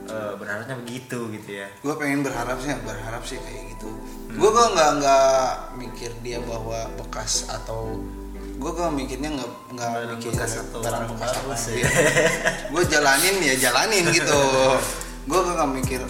eh, 0.08 0.34
berharapnya 0.40 0.80
begitu 0.80 1.28
gitu 1.36 1.50
ya. 1.60 1.68
gue 1.84 1.94
pengen 2.00 2.24
berharap 2.24 2.58
sih 2.64 2.72
berharap 2.82 3.24
sih 3.28 3.38
kayak 3.38 3.76
gitu 3.76 3.92
gue 4.30 4.50
kok 4.50 4.68
nggak 4.78 4.92
nggak 5.02 5.40
mikir 5.76 6.12
dia 6.24 6.40
bahwa 6.40 6.88
bekas 6.96 7.50
atau 7.52 8.00
gue 8.60 8.72
kok 8.72 8.92
mikirnya 8.92 9.30
nggak 9.36 9.52
nggak 9.76 9.92
mikir 10.16 10.32
bekas 10.36 10.54
atau 10.64 10.80
barang 10.84 11.06
bekas 11.16 11.32
apa 11.36 11.56
ya. 11.76 11.90
gue 12.72 12.84
jalanin 12.88 13.36
ya 13.44 13.56
jalanin 13.70 14.06
gitu 14.14 14.42
gue 15.30 15.40
kok 15.40 15.54
nggak 15.58 15.72
mikir 15.84 16.02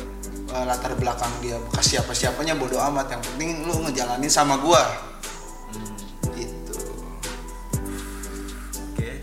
uh, 0.51 0.65
latar 0.65 0.93
belakang 0.93 1.31
dia 1.39 1.57
bekas 1.61 1.85
siapa 1.87 2.11
siapanya 2.11 2.53
bodo 2.53 2.77
amat 2.81 3.09
yang 3.09 3.21
penting 3.23 3.63
lu 3.63 3.73
ngejalanin 3.83 4.29
sama 4.29 4.57
gue 4.57 4.81
Hmm. 5.69 5.93
gitu 6.33 6.77
Oke. 8.89 9.21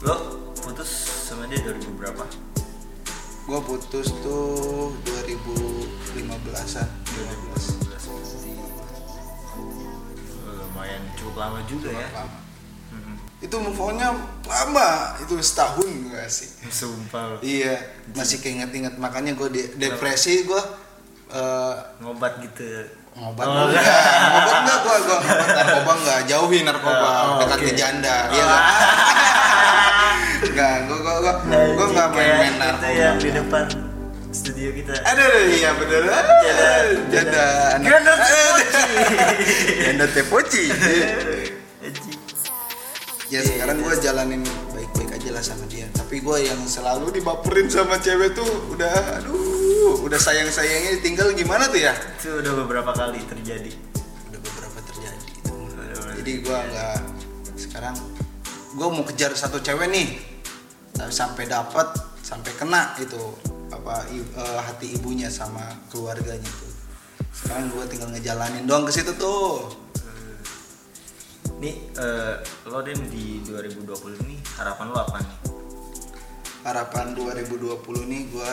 Lo 0.00 0.14
putus 0.56 0.88
sama 1.22 1.44
dia 1.44 1.60
2000 1.60 1.76
berapa? 1.94 2.24
gue 3.42 3.60
putus 3.60 4.06
tuh 4.22 4.94
2015an 5.04 6.88
2015 7.04 7.92
Eh, 9.52 10.54
lumayan 10.56 11.02
cukup 11.14 11.36
lama 11.36 11.60
juga 11.64 11.90
ya. 11.90 12.08
lama 12.08 12.24
Hmm. 12.24 12.51
Itu 13.42 13.56
move 13.56 13.74
on-nya 13.76 14.14
lama 14.42 14.90
itu 15.18 15.34
setahun 15.36 15.82
gue 15.82 16.22
sih 16.26 16.46
Sumpah. 16.64 17.36
Iya, 17.40 17.74
masih 18.10 18.38
keinget-inget 18.38 18.94
makanya 18.96 19.34
gue 19.34 19.48
de- 19.48 19.72
depresi 19.76 20.42
gue 20.42 20.62
eh 21.28 21.74
Ngobat 21.98 22.38
gitu. 22.40 22.86
ngobat 23.12 23.44
Oh, 23.44 23.66
enggak, 23.66 23.84
ngobat 24.24 24.56
enggak 24.58 24.78
gue 24.78 24.94
gue 24.96 25.16
ngobat 25.18 25.48
narkoba 25.52 25.92
enggak 25.96 26.20
jauhi 26.24 26.58
narkoba 26.62 27.08
Oh, 27.12 27.38
dekat 27.38 27.58
oke. 27.58 27.66
ke 27.66 27.72
janda, 27.74 28.16
iya 28.30 28.42
enggak? 28.46 28.62
Enggak, 30.44 30.74
gue 30.86 30.98
gue 30.98 31.14
gue 31.18 31.34
gue 31.72 31.86
enggak 31.88 32.08
main-main 32.10 32.54
Kayak 32.54 32.62
narkoba. 32.62 32.88
Itu 32.88 32.96
yang 32.96 33.16
di 33.18 33.30
depan 33.32 33.64
studio 34.32 34.70
kita. 34.72 34.92
Aduh, 35.02 35.28
iya 35.46 35.70
bener. 35.74 36.02
Janda, 36.08 36.70
Janda, 37.10 37.44
anak- 37.74 37.84
Janda 37.84 38.14
janda 39.82 40.06
tepoci. 40.08 40.62
Ya 43.32 43.40
sekarang 43.40 43.80
gue 43.80 43.94
jalanin 43.96 44.44
baik-baik 44.76 45.16
aja 45.16 45.28
lah 45.32 45.40
sama 45.40 45.64
dia. 45.64 45.88
Tapi 45.96 46.20
gue 46.20 46.38
yang 46.44 46.60
selalu 46.68 47.16
dibaperin 47.16 47.64
sama 47.64 47.96
cewek 47.96 48.36
tuh 48.36 48.44
udah, 48.68 49.24
aduh, 49.24 50.04
udah 50.04 50.20
sayang-sayangnya 50.20 51.00
tinggal 51.00 51.32
gimana 51.32 51.64
tuh 51.64 51.80
ya? 51.80 51.96
Itu 52.20 52.44
udah 52.44 52.52
beberapa 52.60 52.92
kali 52.92 53.24
terjadi. 53.24 53.72
udah 54.28 54.40
beberapa 54.40 54.78
terjadi 54.84 55.26
itu 55.32 55.52
Udah 55.52 56.12
jadi 56.20 56.32
gua 56.40 56.58
nggak 56.60 56.96
sekarang 57.56 57.94
gua 58.76 58.88
mau 58.88 59.04
kejar 59.04 59.32
satu 59.32 59.60
cewek 59.60 59.88
nih 59.88 60.08
tapi 60.92 61.12
sampai 61.12 61.44
dapat 61.48 61.88
sampai 62.20 62.52
kena 62.56 62.96
itu 62.96 63.18
apa 63.68 64.08
i- 64.08 64.24
eh, 64.24 64.60
hati 64.60 64.96
ibunya 64.96 65.28
sama 65.28 65.60
keluarganya 65.88 66.48
tuh 66.48 66.72
sekarang 67.32 67.72
gua 67.72 67.84
tinggal 67.84 68.08
ngejalanin 68.08 68.64
doang 68.64 68.84
ke 68.84 68.92
situ 68.92 69.12
tuh 69.16 69.68
Nih, 71.62 71.78
eh, 71.94 72.34
lo 72.66 72.82
Den 72.82 72.98
di 73.06 73.38
2020 73.46 74.18
ini 74.20 74.34
harapan 74.58 74.86
lo 74.90 74.98
apa 74.98 75.16
nih? 75.16 75.36
harapan 76.62 77.10
2020 77.12 77.74
nih 78.06 78.30
gua 78.30 78.46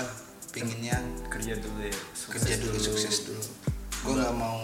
pinginnya 0.50 0.98
Kerja 1.30 1.54
dulu 1.58 1.78
ya. 1.80 1.94
sukses 2.18 2.42
kerja 2.42 2.56
dulu 2.58 2.74
sukses 2.76 3.16
dulu 3.22 3.44
gua 4.02 4.14
nggak 4.18 4.34
mau 4.34 4.58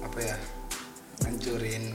apa 0.00 0.18
ya 0.24 0.36
hancurin 1.20 1.92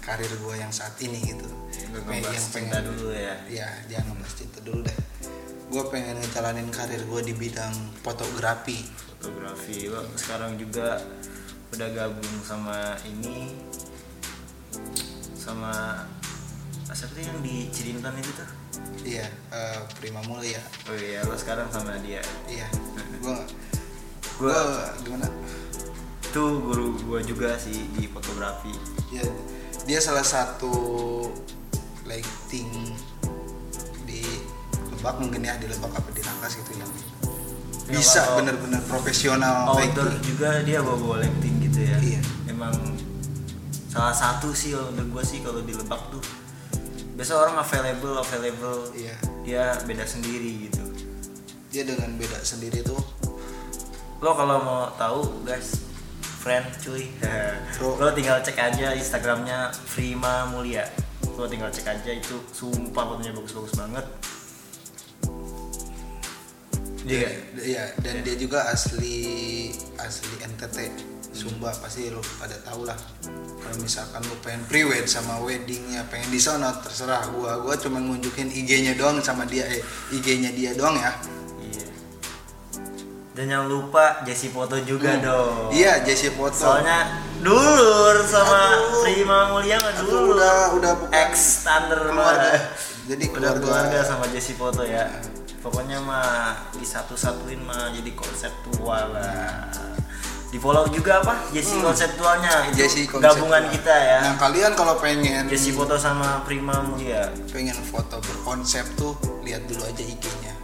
karir 0.00 0.32
gua 0.40 0.56
yang 0.56 0.72
saat 0.72 0.96
ini 0.96 1.20
gitu 1.26 1.44
Pengen- 1.44 2.24
ngebahas 2.24 2.32
yang 2.32 2.48
cinta 2.56 2.78
dulu 2.80 3.12
ya. 3.12 3.36
ya 3.52 3.68
jangan 3.86 4.16
ngebahas 4.16 4.32
cinta 4.34 4.58
dulu 4.60 4.80
deh 4.80 4.98
gue 5.70 5.82
pengen 5.86 6.16
ngejalanin 6.18 6.68
karir 6.72 6.98
gue 7.00 7.20
di 7.22 7.34
bidang 7.36 7.70
fotografi 8.00 8.80
Fotografi. 9.14 9.86
Lo 9.86 10.02
sekarang 10.16 10.56
juga 10.56 10.98
udah 11.70 11.88
gabung 11.92 12.34
sama 12.42 12.96
ini 13.04 13.52
sama 15.50 16.06
siapa 16.86 17.12
tuh 17.12 17.22
yang 17.22 17.38
di 17.40 17.66
Cirintan 17.68 18.14
itu 18.14 18.30
tuh? 18.32 18.48
iya 19.02 19.26
eh, 19.48 19.78
Prima 19.96 20.22
Mulia 20.22 20.58
Oh 20.84 20.94
iya, 20.94 21.22
lo 21.22 21.34
sekarang 21.34 21.66
sama 21.68 21.94
dia. 21.98 22.18
iya 22.46 22.66
gue 23.18 23.30
Gua- 24.38 24.54
gue 24.56 24.56
gimana 25.02 25.26
Itu 26.22 26.42
guru 26.60 26.94
gua 27.02 27.18
juga 27.20 27.54
sih 27.56 27.90
di 27.90 28.06
fotografi. 28.06 28.70
ya 29.10 29.26
dia 29.82 29.98
salah 29.98 30.22
satu 30.22 30.70
lighting 32.04 32.70
Lebak 34.90 35.16
mungkin 35.16 35.40
ya 35.40 35.56
di 35.56 35.64
Lebak 35.64 35.90
apa 35.92 36.08
di 36.10 36.20
Rangkas 36.20 36.54
gitu 36.56 36.76
yang 36.76 36.90
Ya, 37.86 37.98
bisa 37.98 38.22
bener-bener 38.36 38.78
profesional 38.84 39.66
outdoor 39.68 39.82
lighting. 40.06 40.22
juga 40.22 40.50
dia 40.62 40.78
bawa 40.78 40.94
bawa 40.96 41.16
lighting 41.18 41.54
gitu 41.60 41.80
ya 41.82 41.96
Iya. 41.98 42.20
emang 42.46 42.70
salah 43.90 44.14
satu 44.14 44.54
sih 44.54 44.70
menurut 44.70 45.18
gue 45.18 45.24
sih 45.26 45.38
kalau 45.42 45.58
di 45.66 45.74
Lebak 45.74 45.98
tuh 46.14 46.22
biasa 47.18 47.36
orang 47.36 47.60
available 47.60 48.16
available. 48.16 48.80
Iya. 48.96 49.14
dia 49.44 49.64
beda 49.84 50.08
sendiri 50.08 50.70
gitu. 50.70 50.80
Dia 51.68 51.84
dengan 51.84 52.16
beda 52.16 52.40
sendiri 52.40 52.80
tuh. 52.80 53.02
Lo 54.24 54.32
kalau 54.32 54.62
mau 54.62 54.88
tahu 54.96 55.44
guys 55.44 55.84
friend 56.22 56.64
cuy. 56.80 57.12
Bro. 57.76 58.00
lo 58.00 58.14
tinggal 58.16 58.40
cek 58.40 58.56
aja 58.56 58.96
instagramnya 58.96 59.68
Prima 59.90 60.48
Mulia. 60.48 60.86
Lo 61.36 61.44
tinggal 61.44 61.68
cek 61.68 61.92
aja 61.92 62.14
itu 62.14 62.40
sumpah 62.56 63.04
fotonya 63.04 63.36
bagus-bagus 63.36 63.74
banget. 63.76 64.06
Iya. 67.04 67.30
Iya, 67.60 67.84
dan 68.00 68.24
dia 68.24 68.36
juga 68.40 68.64
asli 68.70 69.68
asli 70.00 70.34
NTT 70.40 70.76
Sumba 71.30 71.70
pasti 71.70 72.10
lo 72.10 72.18
pada 72.42 72.58
tahu 72.66 72.82
lah. 72.84 72.98
Kalau 73.62 73.76
misalkan 73.78 74.18
lo 74.26 74.34
pengen 74.42 74.66
pre-wed 74.66 75.06
sama 75.06 75.38
weddingnya 75.40 76.02
pengen 76.10 76.26
di 76.28 76.42
sana 76.42 76.74
terserah 76.82 77.22
gua. 77.30 77.62
Gua 77.62 77.78
cuma 77.78 78.02
ngunjukin 78.02 78.50
IG-nya 78.50 78.98
doang 78.98 79.22
sama 79.22 79.46
dia 79.46 79.62
eh 79.70 79.78
IG-nya 80.10 80.50
dia 80.50 80.74
doang 80.74 80.98
ya. 80.98 81.14
Iya. 81.62 81.86
Dan 83.38 83.44
jangan 83.46 83.68
lupa 83.70 84.26
Jesse 84.26 84.50
foto 84.50 84.74
juga 84.82 85.22
dong. 85.22 85.70
Iya, 85.70 86.02
Jesse 86.02 86.34
foto. 86.34 86.50
Soalnya 86.66 87.22
dulur 87.38 88.20
sama 88.26 88.74
Aduh. 88.74 89.06
Prima 89.06 89.38
Mulia 89.54 89.78
mah 89.78 89.92
Aduh, 89.96 90.10
dulur. 90.10 90.34
udah 90.34 90.56
udah 90.76 90.92
ex 91.14 91.62
standar 91.62 92.10
keluarga. 92.10 92.74
Jadi 93.06 93.24
Udah 93.30 93.54
keluarga, 93.54 93.62
keluarga 93.62 93.98
sama 94.02 94.26
Jesse 94.34 94.58
foto 94.58 94.82
ya. 94.82 95.06
Pokoknya 95.60 96.00
mah 96.02 96.72
disatu-satuin 96.74 97.60
mah 97.62 97.92
jadi 97.94 98.10
konseptual 98.18 99.12
lah. 99.14 99.68
Di 100.50 100.58
follow 100.58 100.90
juga 100.90 101.22
apa? 101.22 101.46
Jesse 101.54 101.78
konseptualnya. 101.78 102.66
Itu 102.66 102.74
Hmm. 102.74 102.78
Jesse 102.78 103.02
konseptual. 103.06 103.38
gabungan 103.38 103.64
kita 103.70 103.94
ya. 103.94 104.18
Nah, 104.26 104.34
kalian 104.34 104.72
kalau 104.74 104.98
pengen 104.98 105.46
Jesse 105.46 105.70
foto 105.70 105.94
sama 105.94 106.42
Prima 106.42 106.82
Mulia. 106.82 107.30
pengen 107.54 107.78
foto 107.86 108.18
berkonsep 108.18 108.82
tuh 108.98 109.14
lihat 109.46 109.62
dulu 109.70 109.82
aja 109.86 110.02
IG-nya 110.02 110.54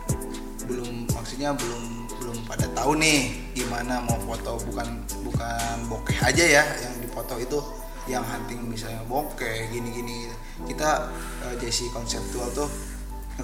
belum 0.67 1.07
maksudnya 1.15 1.55
belum 1.55 1.83
belum 2.19 2.39
pada 2.47 2.67
tahu 2.75 2.99
nih 2.99 3.51
gimana 3.55 4.03
mau 4.03 4.19
foto 4.23 4.59
bukan 4.67 5.03
bukan 5.23 5.77
bokeh 5.87 6.19
aja 6.23 6.45
ya 6.45 6.63
yang 6.83 6.95
dipoto 6.99 7.39
itu 7.39 7.59
yang 8.07 8.23
hunting 8.23 8.63
misalnya 8.67 9.03
bokeh 9.07 9.71
gini-gini 9.71 10.31
kita 10.67 11.11
eh, 11.47 11.55
Jesse 11.63 11.87
konseptual 11.91 12.51
tuh 12.55 12.71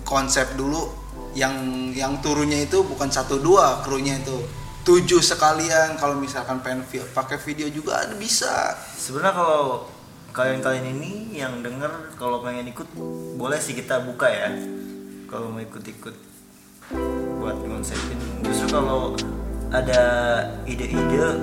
konsep 0.02 0.54
dulu 0.54 0.90
yang 1.34 1.54
yang 1.94 2.18
turunnya 2.22 2.62
itu 2.62 2.82
bukan 2.86 3.10
satu 3.10 3.38
dua 3.42 3.82
krunya 3.86 4.18
itu 4.18 4.38
tujuh 4.82 5.22
sekalian 5.22 5.94
kalau 5.94 6.18
misalkan 6.18 6.58
pengen 6.58 6.82
vi- 6.90 7.06
pakai 7.14 7.38
video 7.38 7.70
juga 7.70 8.02
ada 8.02 8.14
bisa 8.18 8.74
Sebenarnya 8.98 9.34
kalau 9.34 9.86
kalian-kalian 10.32 10.86
ini 10.98 11.38
yang 11.38 11.62
denger 11.62 12.16
kalau 12.18 12.42
pengen 12.42 12.66
ikut 12.70 12.88
boleh 13.36 13.60
sih 13.60 13.76
kita 13.76 14.02
buka 14.02 14.26
ya. 14.26 14.50
Kalau 15.30 15.52
mau 15.52 15.60
ikut-ikut 15.60 16.14
buat 17.40 17.56
ngonsepin. 17.62 18.18
Justru 18.44 18.68
kalau 18.72 19.14
ada 19.72 20.02
ide-ide 20.68 21.36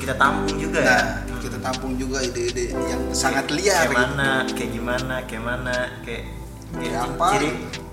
kita 0.00 0.18
tampung 0.18 0.58
juga 0.58 0.82
ya. 0.82 0.98
nah 1.30 1.38
kita 1.38 1.58
tampung 1.62 1.94
juga 1.94 2.18
ide-ide 2.24 2.74
yang 2.74 3.02
sangat 3.14 3.52
liar 3.54 3.86
kayak 3.86 3.90
gitu. 3.90 3.98
mana, 4.02 4.30
kayak 4.50 4.70
gimana, 4.74 5.14
kayak 5.28 5.44
mana, 5.44 5.76
kayak 6.02 6.24
Kayak 6.72 7.04
apa? 7.04 7.26
Ciri, 7.36 7.50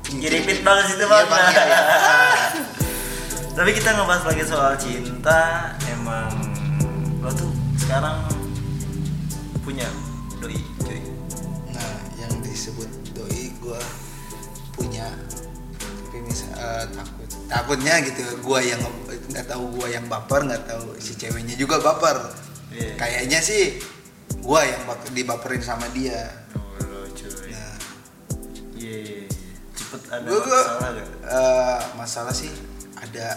ciri 0.08 0.40
banget 0.64 0.86
situ 0.88 1.04
Iya, 1.04 1.28
Tapi 3.51 3.70
kita 3.72 3.89
ngebahas 3.91 4.24
lagi 4.25 4.44
soal 4.44 4.74
cinta. 4.76 5.74
Emang 5.86 6.32
lo 7.19 7.30
tuh 7.32 7.52
sekarang 7.76 8.24
punya 9.62 9.86
doi, 10.39 10.56
cuy. 10.80 11.00
Nah, 11.69 11.93
yang 12.15 12.32
disebut 12.39 12.88
doi 13.12 13.52
gua 13.60 13.80
punya 14.71 15.12
tapi 16.10 16.24
misal 16.24 16.50
eh, 16.56 16.86
takut 16.89 17.28
takutnya 17.45 18.00
gitu 18.02 18.24
gua 18.39 18.63
yang 18.63 18.80
nggak 19.30 19.45
tahu 19.45 19.67
gua 19.76 19.86
yang 19.86 20.08
baper 20.08 20.41
nggak 20.41 20.63
tahu 20.65 20.95
si 20.97 21.13
ceweknya 21.13 21.54
juga 21.54 21.78
baper 21.78 22.17
Iya. 22.69 22.95
kayaknya 22.95 23.39
sih 23.41 23.78
gua 24.39 24.63
yang 24.63 24.82
dibaperin 25.12 25.60
sama 25.60 25.86
dia 25.91 26.32
Oh, 26.56 27.04
nah 27.52 27.76
Iya, 28.74 28.95
iya, 28.95 28.97
iya. 29.04 29.21
cepet 29.76 30.02
ada 30.08 30.26
gua, 30.26 30.39
masalah 30.39 30.89
gak? 30.95 31.08
eh, 31.28 31.80
masalah 31.93 32.34
sih 32.34 32.54
ada. 33.02 33.28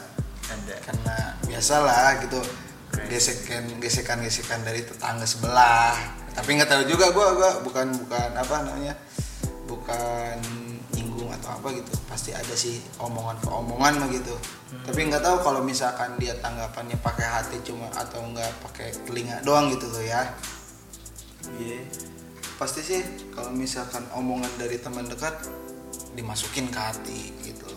Ada. 0.53 0.77
karena 0.85 1.17
biasalah 1.49 2.21
gitu 2.29 2.37
Oke. 2.43 3.09
gesekan 3.09 3.65
gesekan 3.81 4.21
gesekan 4.21 4.61
dari 4.67 4.85
tetangga 4.85 5.25
sebelah. 5.25 5.97
Tapi 6.37 6.61
nggak 6.61 6.69
tahu 6.69 6.83
juga 6.93 7.09
gua 7.15 7.33
gua 7.33 7.51
bukan 7.65 7.89
bukan 8.05 8.31
apa 8.37 8.69
namanya 8.69 8.95
bukan 9.65 10.37
nyinggung 10.93 11.33
atau 11.33 11.57
apa 11.57 11.73
gitu. 11.73 11.89
Pasti 12.05 12.37
ada 12.37 12.53
sih 12.53 12.85
omongan 13.01 13.41
ke 13.41 13.49
omongan 13.49 14.03
mah 14.03 14.09
gitu. 14.13 14.37
Tapi 14.85 15.09
nggak 15.09 15.25
tahu 15.25 15.41
kalau 15.41 15.65
misalkan 15.65 16.21
dia 16.21 16.37
tanggapannya 16.37 17.01
pakai 17.01 17.25
hati 17.25 17.57
cuma 17.65 17.89
atau 17.97 18.21
nggak 18.29 18.53
pakai 18.69 18.93
telinga 19.09 19.41
doang 19.41 19.73
gitu 19.73 19.89
tuh 19.89 20.05
ya. 20.05 20.29
Iya. 21.59 21.83
pasti 22.61 22.81
sih 22.87 23.03
kalau 23.35 23.51
misalkan 23.51 24.07
omongan 24.15 24.51
dari 24.55 24.79
teman 24.79 25.11
dekat 25.11 25.35
dimasukin 26.15 26.71
ke 26.71 26.79
hati 26.79 27.35
gitu 27.43 27.72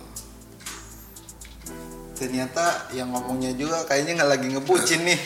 ternyata 2.16 2.64
yang 2.90 3.08
ngomongnya 3.10 3.52
juga 3.54 3.84
kayaknya 3.84 4.12
nggak 4.16 4.32
lagi 4.32 4.48
ngebucin 4.50 5.02
nih 5.04 5.20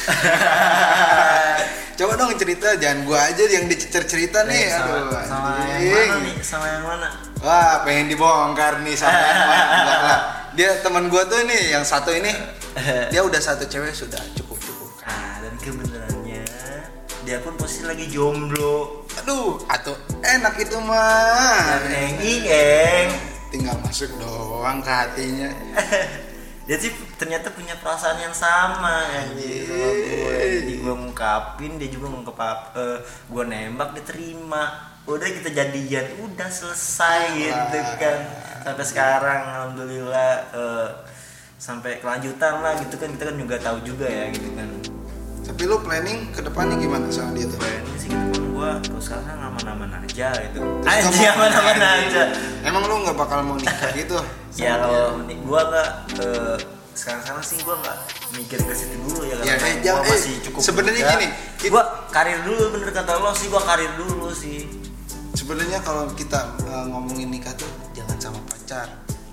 coba 1.96 2.12
dong 2.16 2.32
cerita 2.34 2.74
jangan 2.74 3.04
gua 3.04 3.28
aja 3.28 3.44
yang 3.46 3.64
dicecer 3.66 4.02
cerita 4.04 4.42
nih 4.42 4.56
Eh, 4.62 4.72
sama, 4.72 4.88
aduh 4.90 5.22
sama 5.22 5.48
yang 5.52 5.70
anjing. 5.70 5.92
mana 5.92 6.16
nih? 6.18 6.34
Sama 6.40 6.66
yang 6.66 6.82
mana? 6.82 7.08
wah 7.38 7.74
pengen 7.82 8.06
dibongkar 8.08 8.80
nih 8.80 8.94
sama 8.94 9.12
yang 9.14 9.38
mana 9.38 9.64
Enggak 9.76 10.00
lah. 10.02 10.20
dia 10.50 10.70
teman 10.80 11.04
gua 11.06 11.22
tuh 11.24 11.40
nih 11.42 11.62
yang 11.70 11.84
satu 11.84 12.10
ini 12.10 12.32
dia 13.12 13.20
udah 13.20 13.38
satu 13.38 13.64
cewek 13.64 13.92
sudah 13.92 14.20
cukup 14.34 14.58
cukup 14.58 14.88
Ah, 15.02 15.40
dan 15.40 15.54
kebenarannya 15.56 16.44
dia 17.20 17.36
pun 17.38 17.52
posisi 17.54 17.82
lagi 17.82 18.08
jomblo. 18.08 19.04
aduh 19.14 19.60
atau 19.66 19.92
enak 20.20 20.54
itu 20.58 20.76
mah 20.80 21.84
Dan 21.84 21.92
eng 21.92 22.16
eng. 22.42 23.08
Tinggal 23.50 23.76
masuk 23.82 24.10
doang 24.16 24.78
ke 24.80 24.90
hatinya. 24.90 25.50
Dia 26.70 26.78
sih 26.78 26.94
ternyata 27.18 27.50
punya 27.50 27.74
perasaan 27.82 28.22
yang 28.22 28.30
sama 28.30 29.02
anjir. 29.10 29.66
Sama 29.66 29.90
gue 29.90 30.38
jadi 30.62 30.74
gue 30.78 30.94
ngungkapin 30.94 31.82
dia 31.82 31.90
juga 31.90 32.06
ngungkap 32.14 32.38
apa 32.38 33.02
gue 33.02 33.42
nembak 33.42 33.90
diterima 33.98 34.94
udah 35.02 35.26
kita 35.26 35.50
jadian 35.50 36.06
udah 36.22 36.46
selesai 36.46 37.34
gitu 37.34 37.78
kan. 37.98 38.18
Sampai 38.62 38.86
sekarang 38.86 39.40
alhamdulillah 39.50 40.32
eh, 40.54 40.88
sampai 41.58 41.98
kelanjutan 41.98 42.62
lah 42.62 42.78
gitu 42.78 42.94
kan. 43.02 43.18
Kita 43.18 43.34
kan 43.34 43.36
juga 43.40 43.56
tahu 43.58 43.78
juga 43.82 44.06
ya 44.06 44.30
gitu 44.30 44.54
kan. 44.54 44.68
Tapi 45.50 45.62
lu 45.66 45.82
planning 45.82 46.30
ke 46.30 46.44
depannya 46.44 46.78
gimana 46.78 47.10
sama 47.10 47.34
dia 47.34 47.50
tuh? 47.50 47.58
Ini 47.58 47.96
sih 47.98 48.08
kan 48.14 48.30
gue 48.30 48.70
terus 48.84 49.08
sekarang 49.08 49.40
aman-aman 49.40 49.79
aja 50.22 50.40
gitu. 50.42 50.60
Aja 50.82 51.00
kamu- 51.02 51.32
aman-aman 51.32 51.78
aja. 51.80 52.22
Emang 52.60 52.82
lu 52.84 52.94
nggak 53.00 53.16
bakal 53.16 53.38
mau 53.40 53.56
nikah 53.56 53.90
gitu? 53.92 54.16
Ya 54.54 54.76
kalau 54.76 55.16
gua 55.42 55.60
nggak 55.66 55.88
eh, 56.18 56.56
sekarang 56.92 57.20
sekarang 57.22 57.42
sih 57.42 57.56
gua 57.60 57.76
nggak 57.78 57.96
mikir 58.34 58.58
ke 58.58 58.72
situ 58.72 58.94
dulu 58.98 59.24
ya 59.24 59.34
Ya, 59.40 59.54
karena 59.56 59.66
eh, 59.66 59.74
gua 59.80 59.92
eh, 59.96 60.10
masih 60.10 60.34
cukup 60.42 60.60
sebenarnya 60.60 61.02
gini, 61.08 61.26
kita- 61.56 61.70
gua 61.70 61.82
karir 62.08 62.38
dulu 62.42 62.62
bener 62.72 62.90
kata 62.90 63.12
lo 63.16 63.32
sih 63.32 63.46
gua 63.46 63.62
karir 63.62 63.92
dulu 63.96 64.28
sih. 64.30 64.68
Sebenarnya 65.32 65.80
kalau 65.80 66.10
kita 66.12 66.36
uh, 66.60 66.84
ngomongin 66.86 67.30
nikah 67.30 67.54
tuh 67.54 67.66
jangan 67.90 68.18
sama 68.20 68.40
pacar 68.44 68.86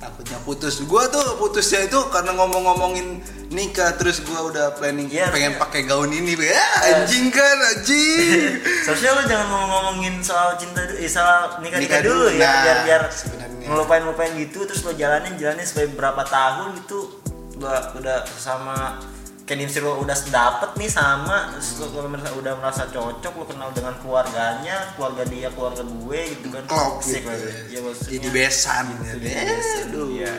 takutnya 0.08 0.40
putus. 0.48 0.80
Gua 0.88 1.12
tuh 1.12 1.36
putusnya 1.36 1.84
itu 1.84 2.00
karena 2.08 2.32
ngomong-ngomongin 2.34 3.20
nikah 3.52 3.96
terus 4.00 4.24
gua 4.24 4.48
udah 4.48 4.66
planning 4.80 5.12
Iya, 5.12 5.28
pengen 5.32 5.54
iya. 5.56 5.60
pakai 5.60 5.82
gaun 5.84 6.12
ini 6.12 6.34
ya 6.36 6.64
anjing 6.96 7.28
kan 7.28 7.58
anjing. 7.76 8.56
Seharusnya 8.88 9.12
lo 9.16 9.22
jangan 9.28 9.48
mau 9.52 9.64
ngomongin 9.68 10.24
soal 10.24 10.56
cinta 10.56 10.80
eh, 10.96 11.08
soal 11.12 11.60
nikah 11.60 11.80
nikah 11.80 12.00
Nikah 12.00 12.02
dulu 12.08 12.32
dulu, 12.32 12.40
ya, 12.40 12.48
nah, 12.48 12.56
biar 12.64 12.78
biar 12.88 13.02
sebenarnya. 13.12 13.66
ngelupain 13.68 14.02
ngelupain 14.08 14.32
gitu, 14.40 14.60
terus 14.64 14.82
lo 14.88 14.96
jalanin 14.96 15.36
jalanin 15.36 15.68
sampai 15.68 15.92
berapa 15.92 16.24
tahun 16.24 16.80
gitu, 16.84 17.20
udah 17.60 17.92
udah 18.00 18.18
sama 18.40 19.00
kayak 19.48 19.64
dimsir 19.64 19.80
lo 19.80 20.04
udah 20.04 20.12
dapet 20.28 20.76
nih 20.76 20.92
sama, 20.92 21.56
kalau 21.80 22.12
merasa 22.12 22.36
udah 22.36 22.54
merasa 22.60 22.84
cocok, 22.92 23.34
lo 23.40 23.46
kenal 23.48 23.72
dengan 23.72 23.96
keluarganya, 24.04 24.92
keluarga 25.00 25.24
dia, 25.24 25.48
keluarga 25.56 25.88
gue 25.88 26.20
gitu 26.36 26.48
kan, 26.52 26.64
klop 26.68 27.00
gitu 27.00 27.24
ya. 27.24 27.52
Iya, 27.72 27.80
maksudnya. 27.80 28.12
Jadi 28.12 28.28
besan. 28.36 28.84
Gitu, 28.92 29.18
ya. 29.24 29.40
besan, 29.48 29.88
iya. 30.12 30.34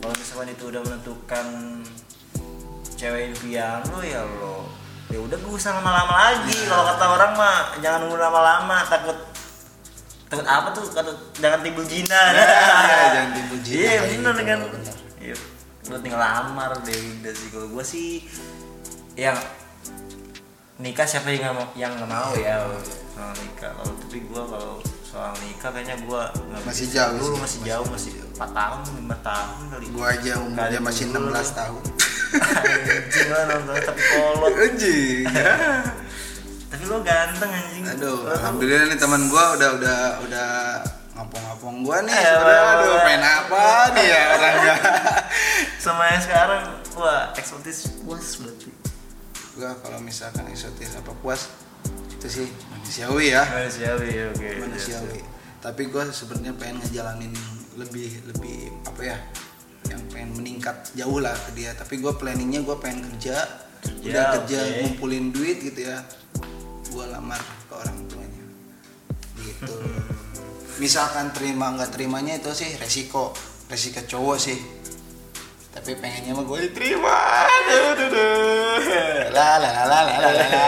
Kalau 0.00 0.14
misalkan 0.16 0.48
itu 0.56 0.64
udah 0.72 0.80
menentukan 0.88 1.46
cewek 2.96 3.28
impian 3.28 3.84
lo 3.92 4.00
ya 4.00 4.24
lo 4.24 4.64
ya 5.12 5.20
udah 5.20 5.36
gue 5.36 5.52
usah 5.52 5.76
lama-lama 5.78 6.14
lagi. 6.16 6.56
Kalau 6.66 6.84
kata 6.96 7.04
orang 7.12 7.32
mah 7.36 7.56
jangan 7.84 8.08
nunggu 8.08 8.18
lama-lama 8.18 8.82
takut 8.88 9.14
takut 10.26 10.46
apa 10.48 10.72
tuh? 10.72 10.82
Takut 10.90 11.14
jangan 11.38 11.60
timbul 11.60 11.84
jinan 11.84 12.32
Iya, 12.34 12.46
jangan 13.14 13.30
bener 14.16 14.32
gitu, 14.34 14.42
kan? 14.48 14.58
bener. 14.64 14.94
Iya, 15.20 15.36
lu 15.86 15.96
tinggal 16.02 16.18
lamar 16.18 16.74
deh 16.82 16.98
udah 17.22 17.32
sih 17.32 17.48
kalau 17.54 17.68
gue 17.70 17.84
sih 17.86 18.08
yang 19.14 19.38
nikah 20.76 21.06
siapa 21.06 21.30
yang 21.30 21.40
nggak 21.46 21.56
mau 21.56 21.66
yang 21.78 21.92
nggak 21.94 22.10
mau 22.10 22.30
ya 22.36 22.60
soal 23.16 23.32
nikah. 23.40 23.70
Kalau 23.72 23.92
tapi 23.96 24.18
gue 24.20 24.42
kalau 24.44 24.72
soal 25.00 25.32
nikah 25.40 25.70
kayaknya 25.72 25.96
gue 26.04 26.22
Masih 26.68 26.86
jauh 26.92 27.16
dulu 27.16 27.32
sih, 27.32 27.40
masih 27.40 27.60
jauh 27.64 27.86
masih 27.88 28.12
4 28.36 28.52
tahun 28.52 28.78
5 29.08 29.24
tahun 29.24 29.62
kali. 29.72 29.84
Gua 29.94 30.06
aja 30.12 30.32
umurnya 30.42 30.80
masih 30.82 31.04
dulu. 31.08 31.32
16 31.32 31.54
tahun. 31.56 31.82
Anjing 32.36 33.28
lah 33.32 33.42
nonton 33.48 33.76
tapi 33.80 34.02
kolot. 34.02 34.52
Anjing. 34.52 35.24
Tapi 36.66 36.82
lo 36.90 36.98
ganteng 37.00 37.48
anjing. 37.48 37.84
Aduh 37.86 38.26
Lo- 38.26 38.34
alhamdulillah 38.36 38.90
nih 38.90 38.98
teman 38.98 39.22
gua 39.32 39.54
udah 39.56 39.70
udah 39.80 40.00
udah 40.28 40.48
ngapong-ngapong 41.16 41.76
gua 41.86 42.04
nih. 42.04 42.12
Aduh 42.12 43.00
main 43.00 43.22
apa 43.22 43.64
nih 43.96 44.04
ya 44.04 44.20
orangnya 44.36 44.74
sama 45.86 46.02
yang 46.10 46.18
sekarang. 46.18 46.62
Wah 46.98 47.30
eksotis 47.38 48.02
puas 48.02 48.42
berarti. 48.42 48.70
Gua 49.54 49.70
kalau 49.78 50.02
misalkan 50.02 50.50
eksotis 50.50 50.98
apa 50.98 51.14
puas 51.22 51.46
itu 52.10 52.26
sih 52.26 52.46
manusiawi 52.74 53.30
ya. 53.30 53.46
Manusiawi 53.46 54.08
ya, 54.10 54.24
oke. 54.34 54.48
Manusiawi. 54.66 55.20
Tapi 55.62 55.82
gue 55.86 56.02
sebenarnya 56.10 56.54
pengen 56.58 56.82
ngejalanin 56.82 57.34
lebih 57.78 58.10
lebih 58.26 58.74
apa 58.82 59.02
ya 59.02 59.18
yang 59.86 60.02
pengen 60.10 60.30
meningkat 60.42 60.90
jauh 60.98 61.22
lah 61.22 61.34
ke 61.46 61.54
dia. 61.54 61.70
Tapi 61.78 62.02
gue 62.02 62.12
planningnya 62.18 62.66
gue 62.66 62.76
pengen 62.82 63.06
kerja 63.14 63.46
Kerja, 63.86 64.10
udah 64.10 64.24
kerja 64.42 64.58
oke. 64.58 64.74
ngumpulin 64.82 65.30
duit 65.30 65.62
gitu 65.62 65.86
ya 65.86 66.02
gue 66.90 67.04
lamar 67.06 67.38
ke 67.70 67.74
orang 67.78 67.98
tuanya. 68.10 68.44
Gitu. 69.38 69.74
Misalkan 70.82 71.30
terima 71.30 71.70
nggak 71.78 71.94
terimanya 71.94 72.42
itu 72.42 72.50
sih 72.50 72.74
resiko 72.82 73.30
resiko 73.70 74.02
cowok 74.02 74.36
sih 74.42 74.58
tapi 75.76 75.92
pengennya 76.00 76.32
mah 76.32 76.44
gue 76.48 76.58
diterima. 76.72 77.18
La 79.28 79.60
la 79.60 79.68
la 79.70 79.84
la 79.84 80.00
la 80.08 80.30
la 80.32 80.66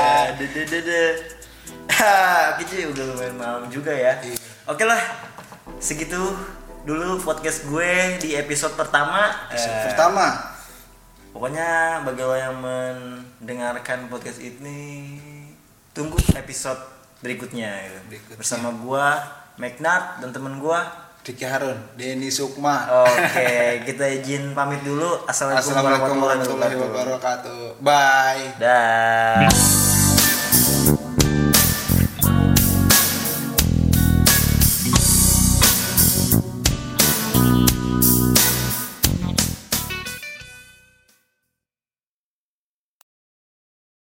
kecil 2.61 2.93
udah 2.93 3.05
lumayan 3.09 3.35
malam 3.41 3.65
juga 3.73 3.91
ya. 3.97 4.21
Iya. 4.21 4.37
Oke 4.69 4.85
lah 4.85 5.01
segitu 5.81 6.21
dulu 6.85 7.17
podcast 7.25 7.65
gue 7.65 8.21
di 8.21 8.37
episode 8.37 8.77
pertama. 8.77 9.49
Episode 9.49 9.73
eh, 9.73 9.85
pertama. 9.89 10.27
pokoknya 11.29 12.03
bagi 12.03 12.25
lo 12.25 12.35
yang 12.35 12.57
mendengarkan 12.59 14.11
podcast 14.11 14.43
ini 14.43 15.15
tunggu 15.95 16.19
episode 16.35 16.81
berikutnya, 17.23 17.69
gitu. 17.87 17.99
berikutnya. 18.11 18.37
bersama 18.41 18.75
gue 18.75 19.07
Magnat 19.59 20.19
dan 20.19 20.35
temen 20.35 20.59
gue 20.59 20.81
Ricky 21.29 21.45
Harun 21.45 21.77
Denny 21.93 22.33
Sukma 22.33 22.89
Oke, 23.05 23.53
kita 23.89 24.09
izin 24.09 24.57
pamit 24.57 24.81
dulu. 24.81 25.29
Assalamualaikum, 25.29 25.69
Assalamualaikum 25.69 26.17
warahmatullahi 26.25 26.77
wabarakatuh. 26.81 27.61
Bye. 27.85 28.57
Dah. 28.57 29.98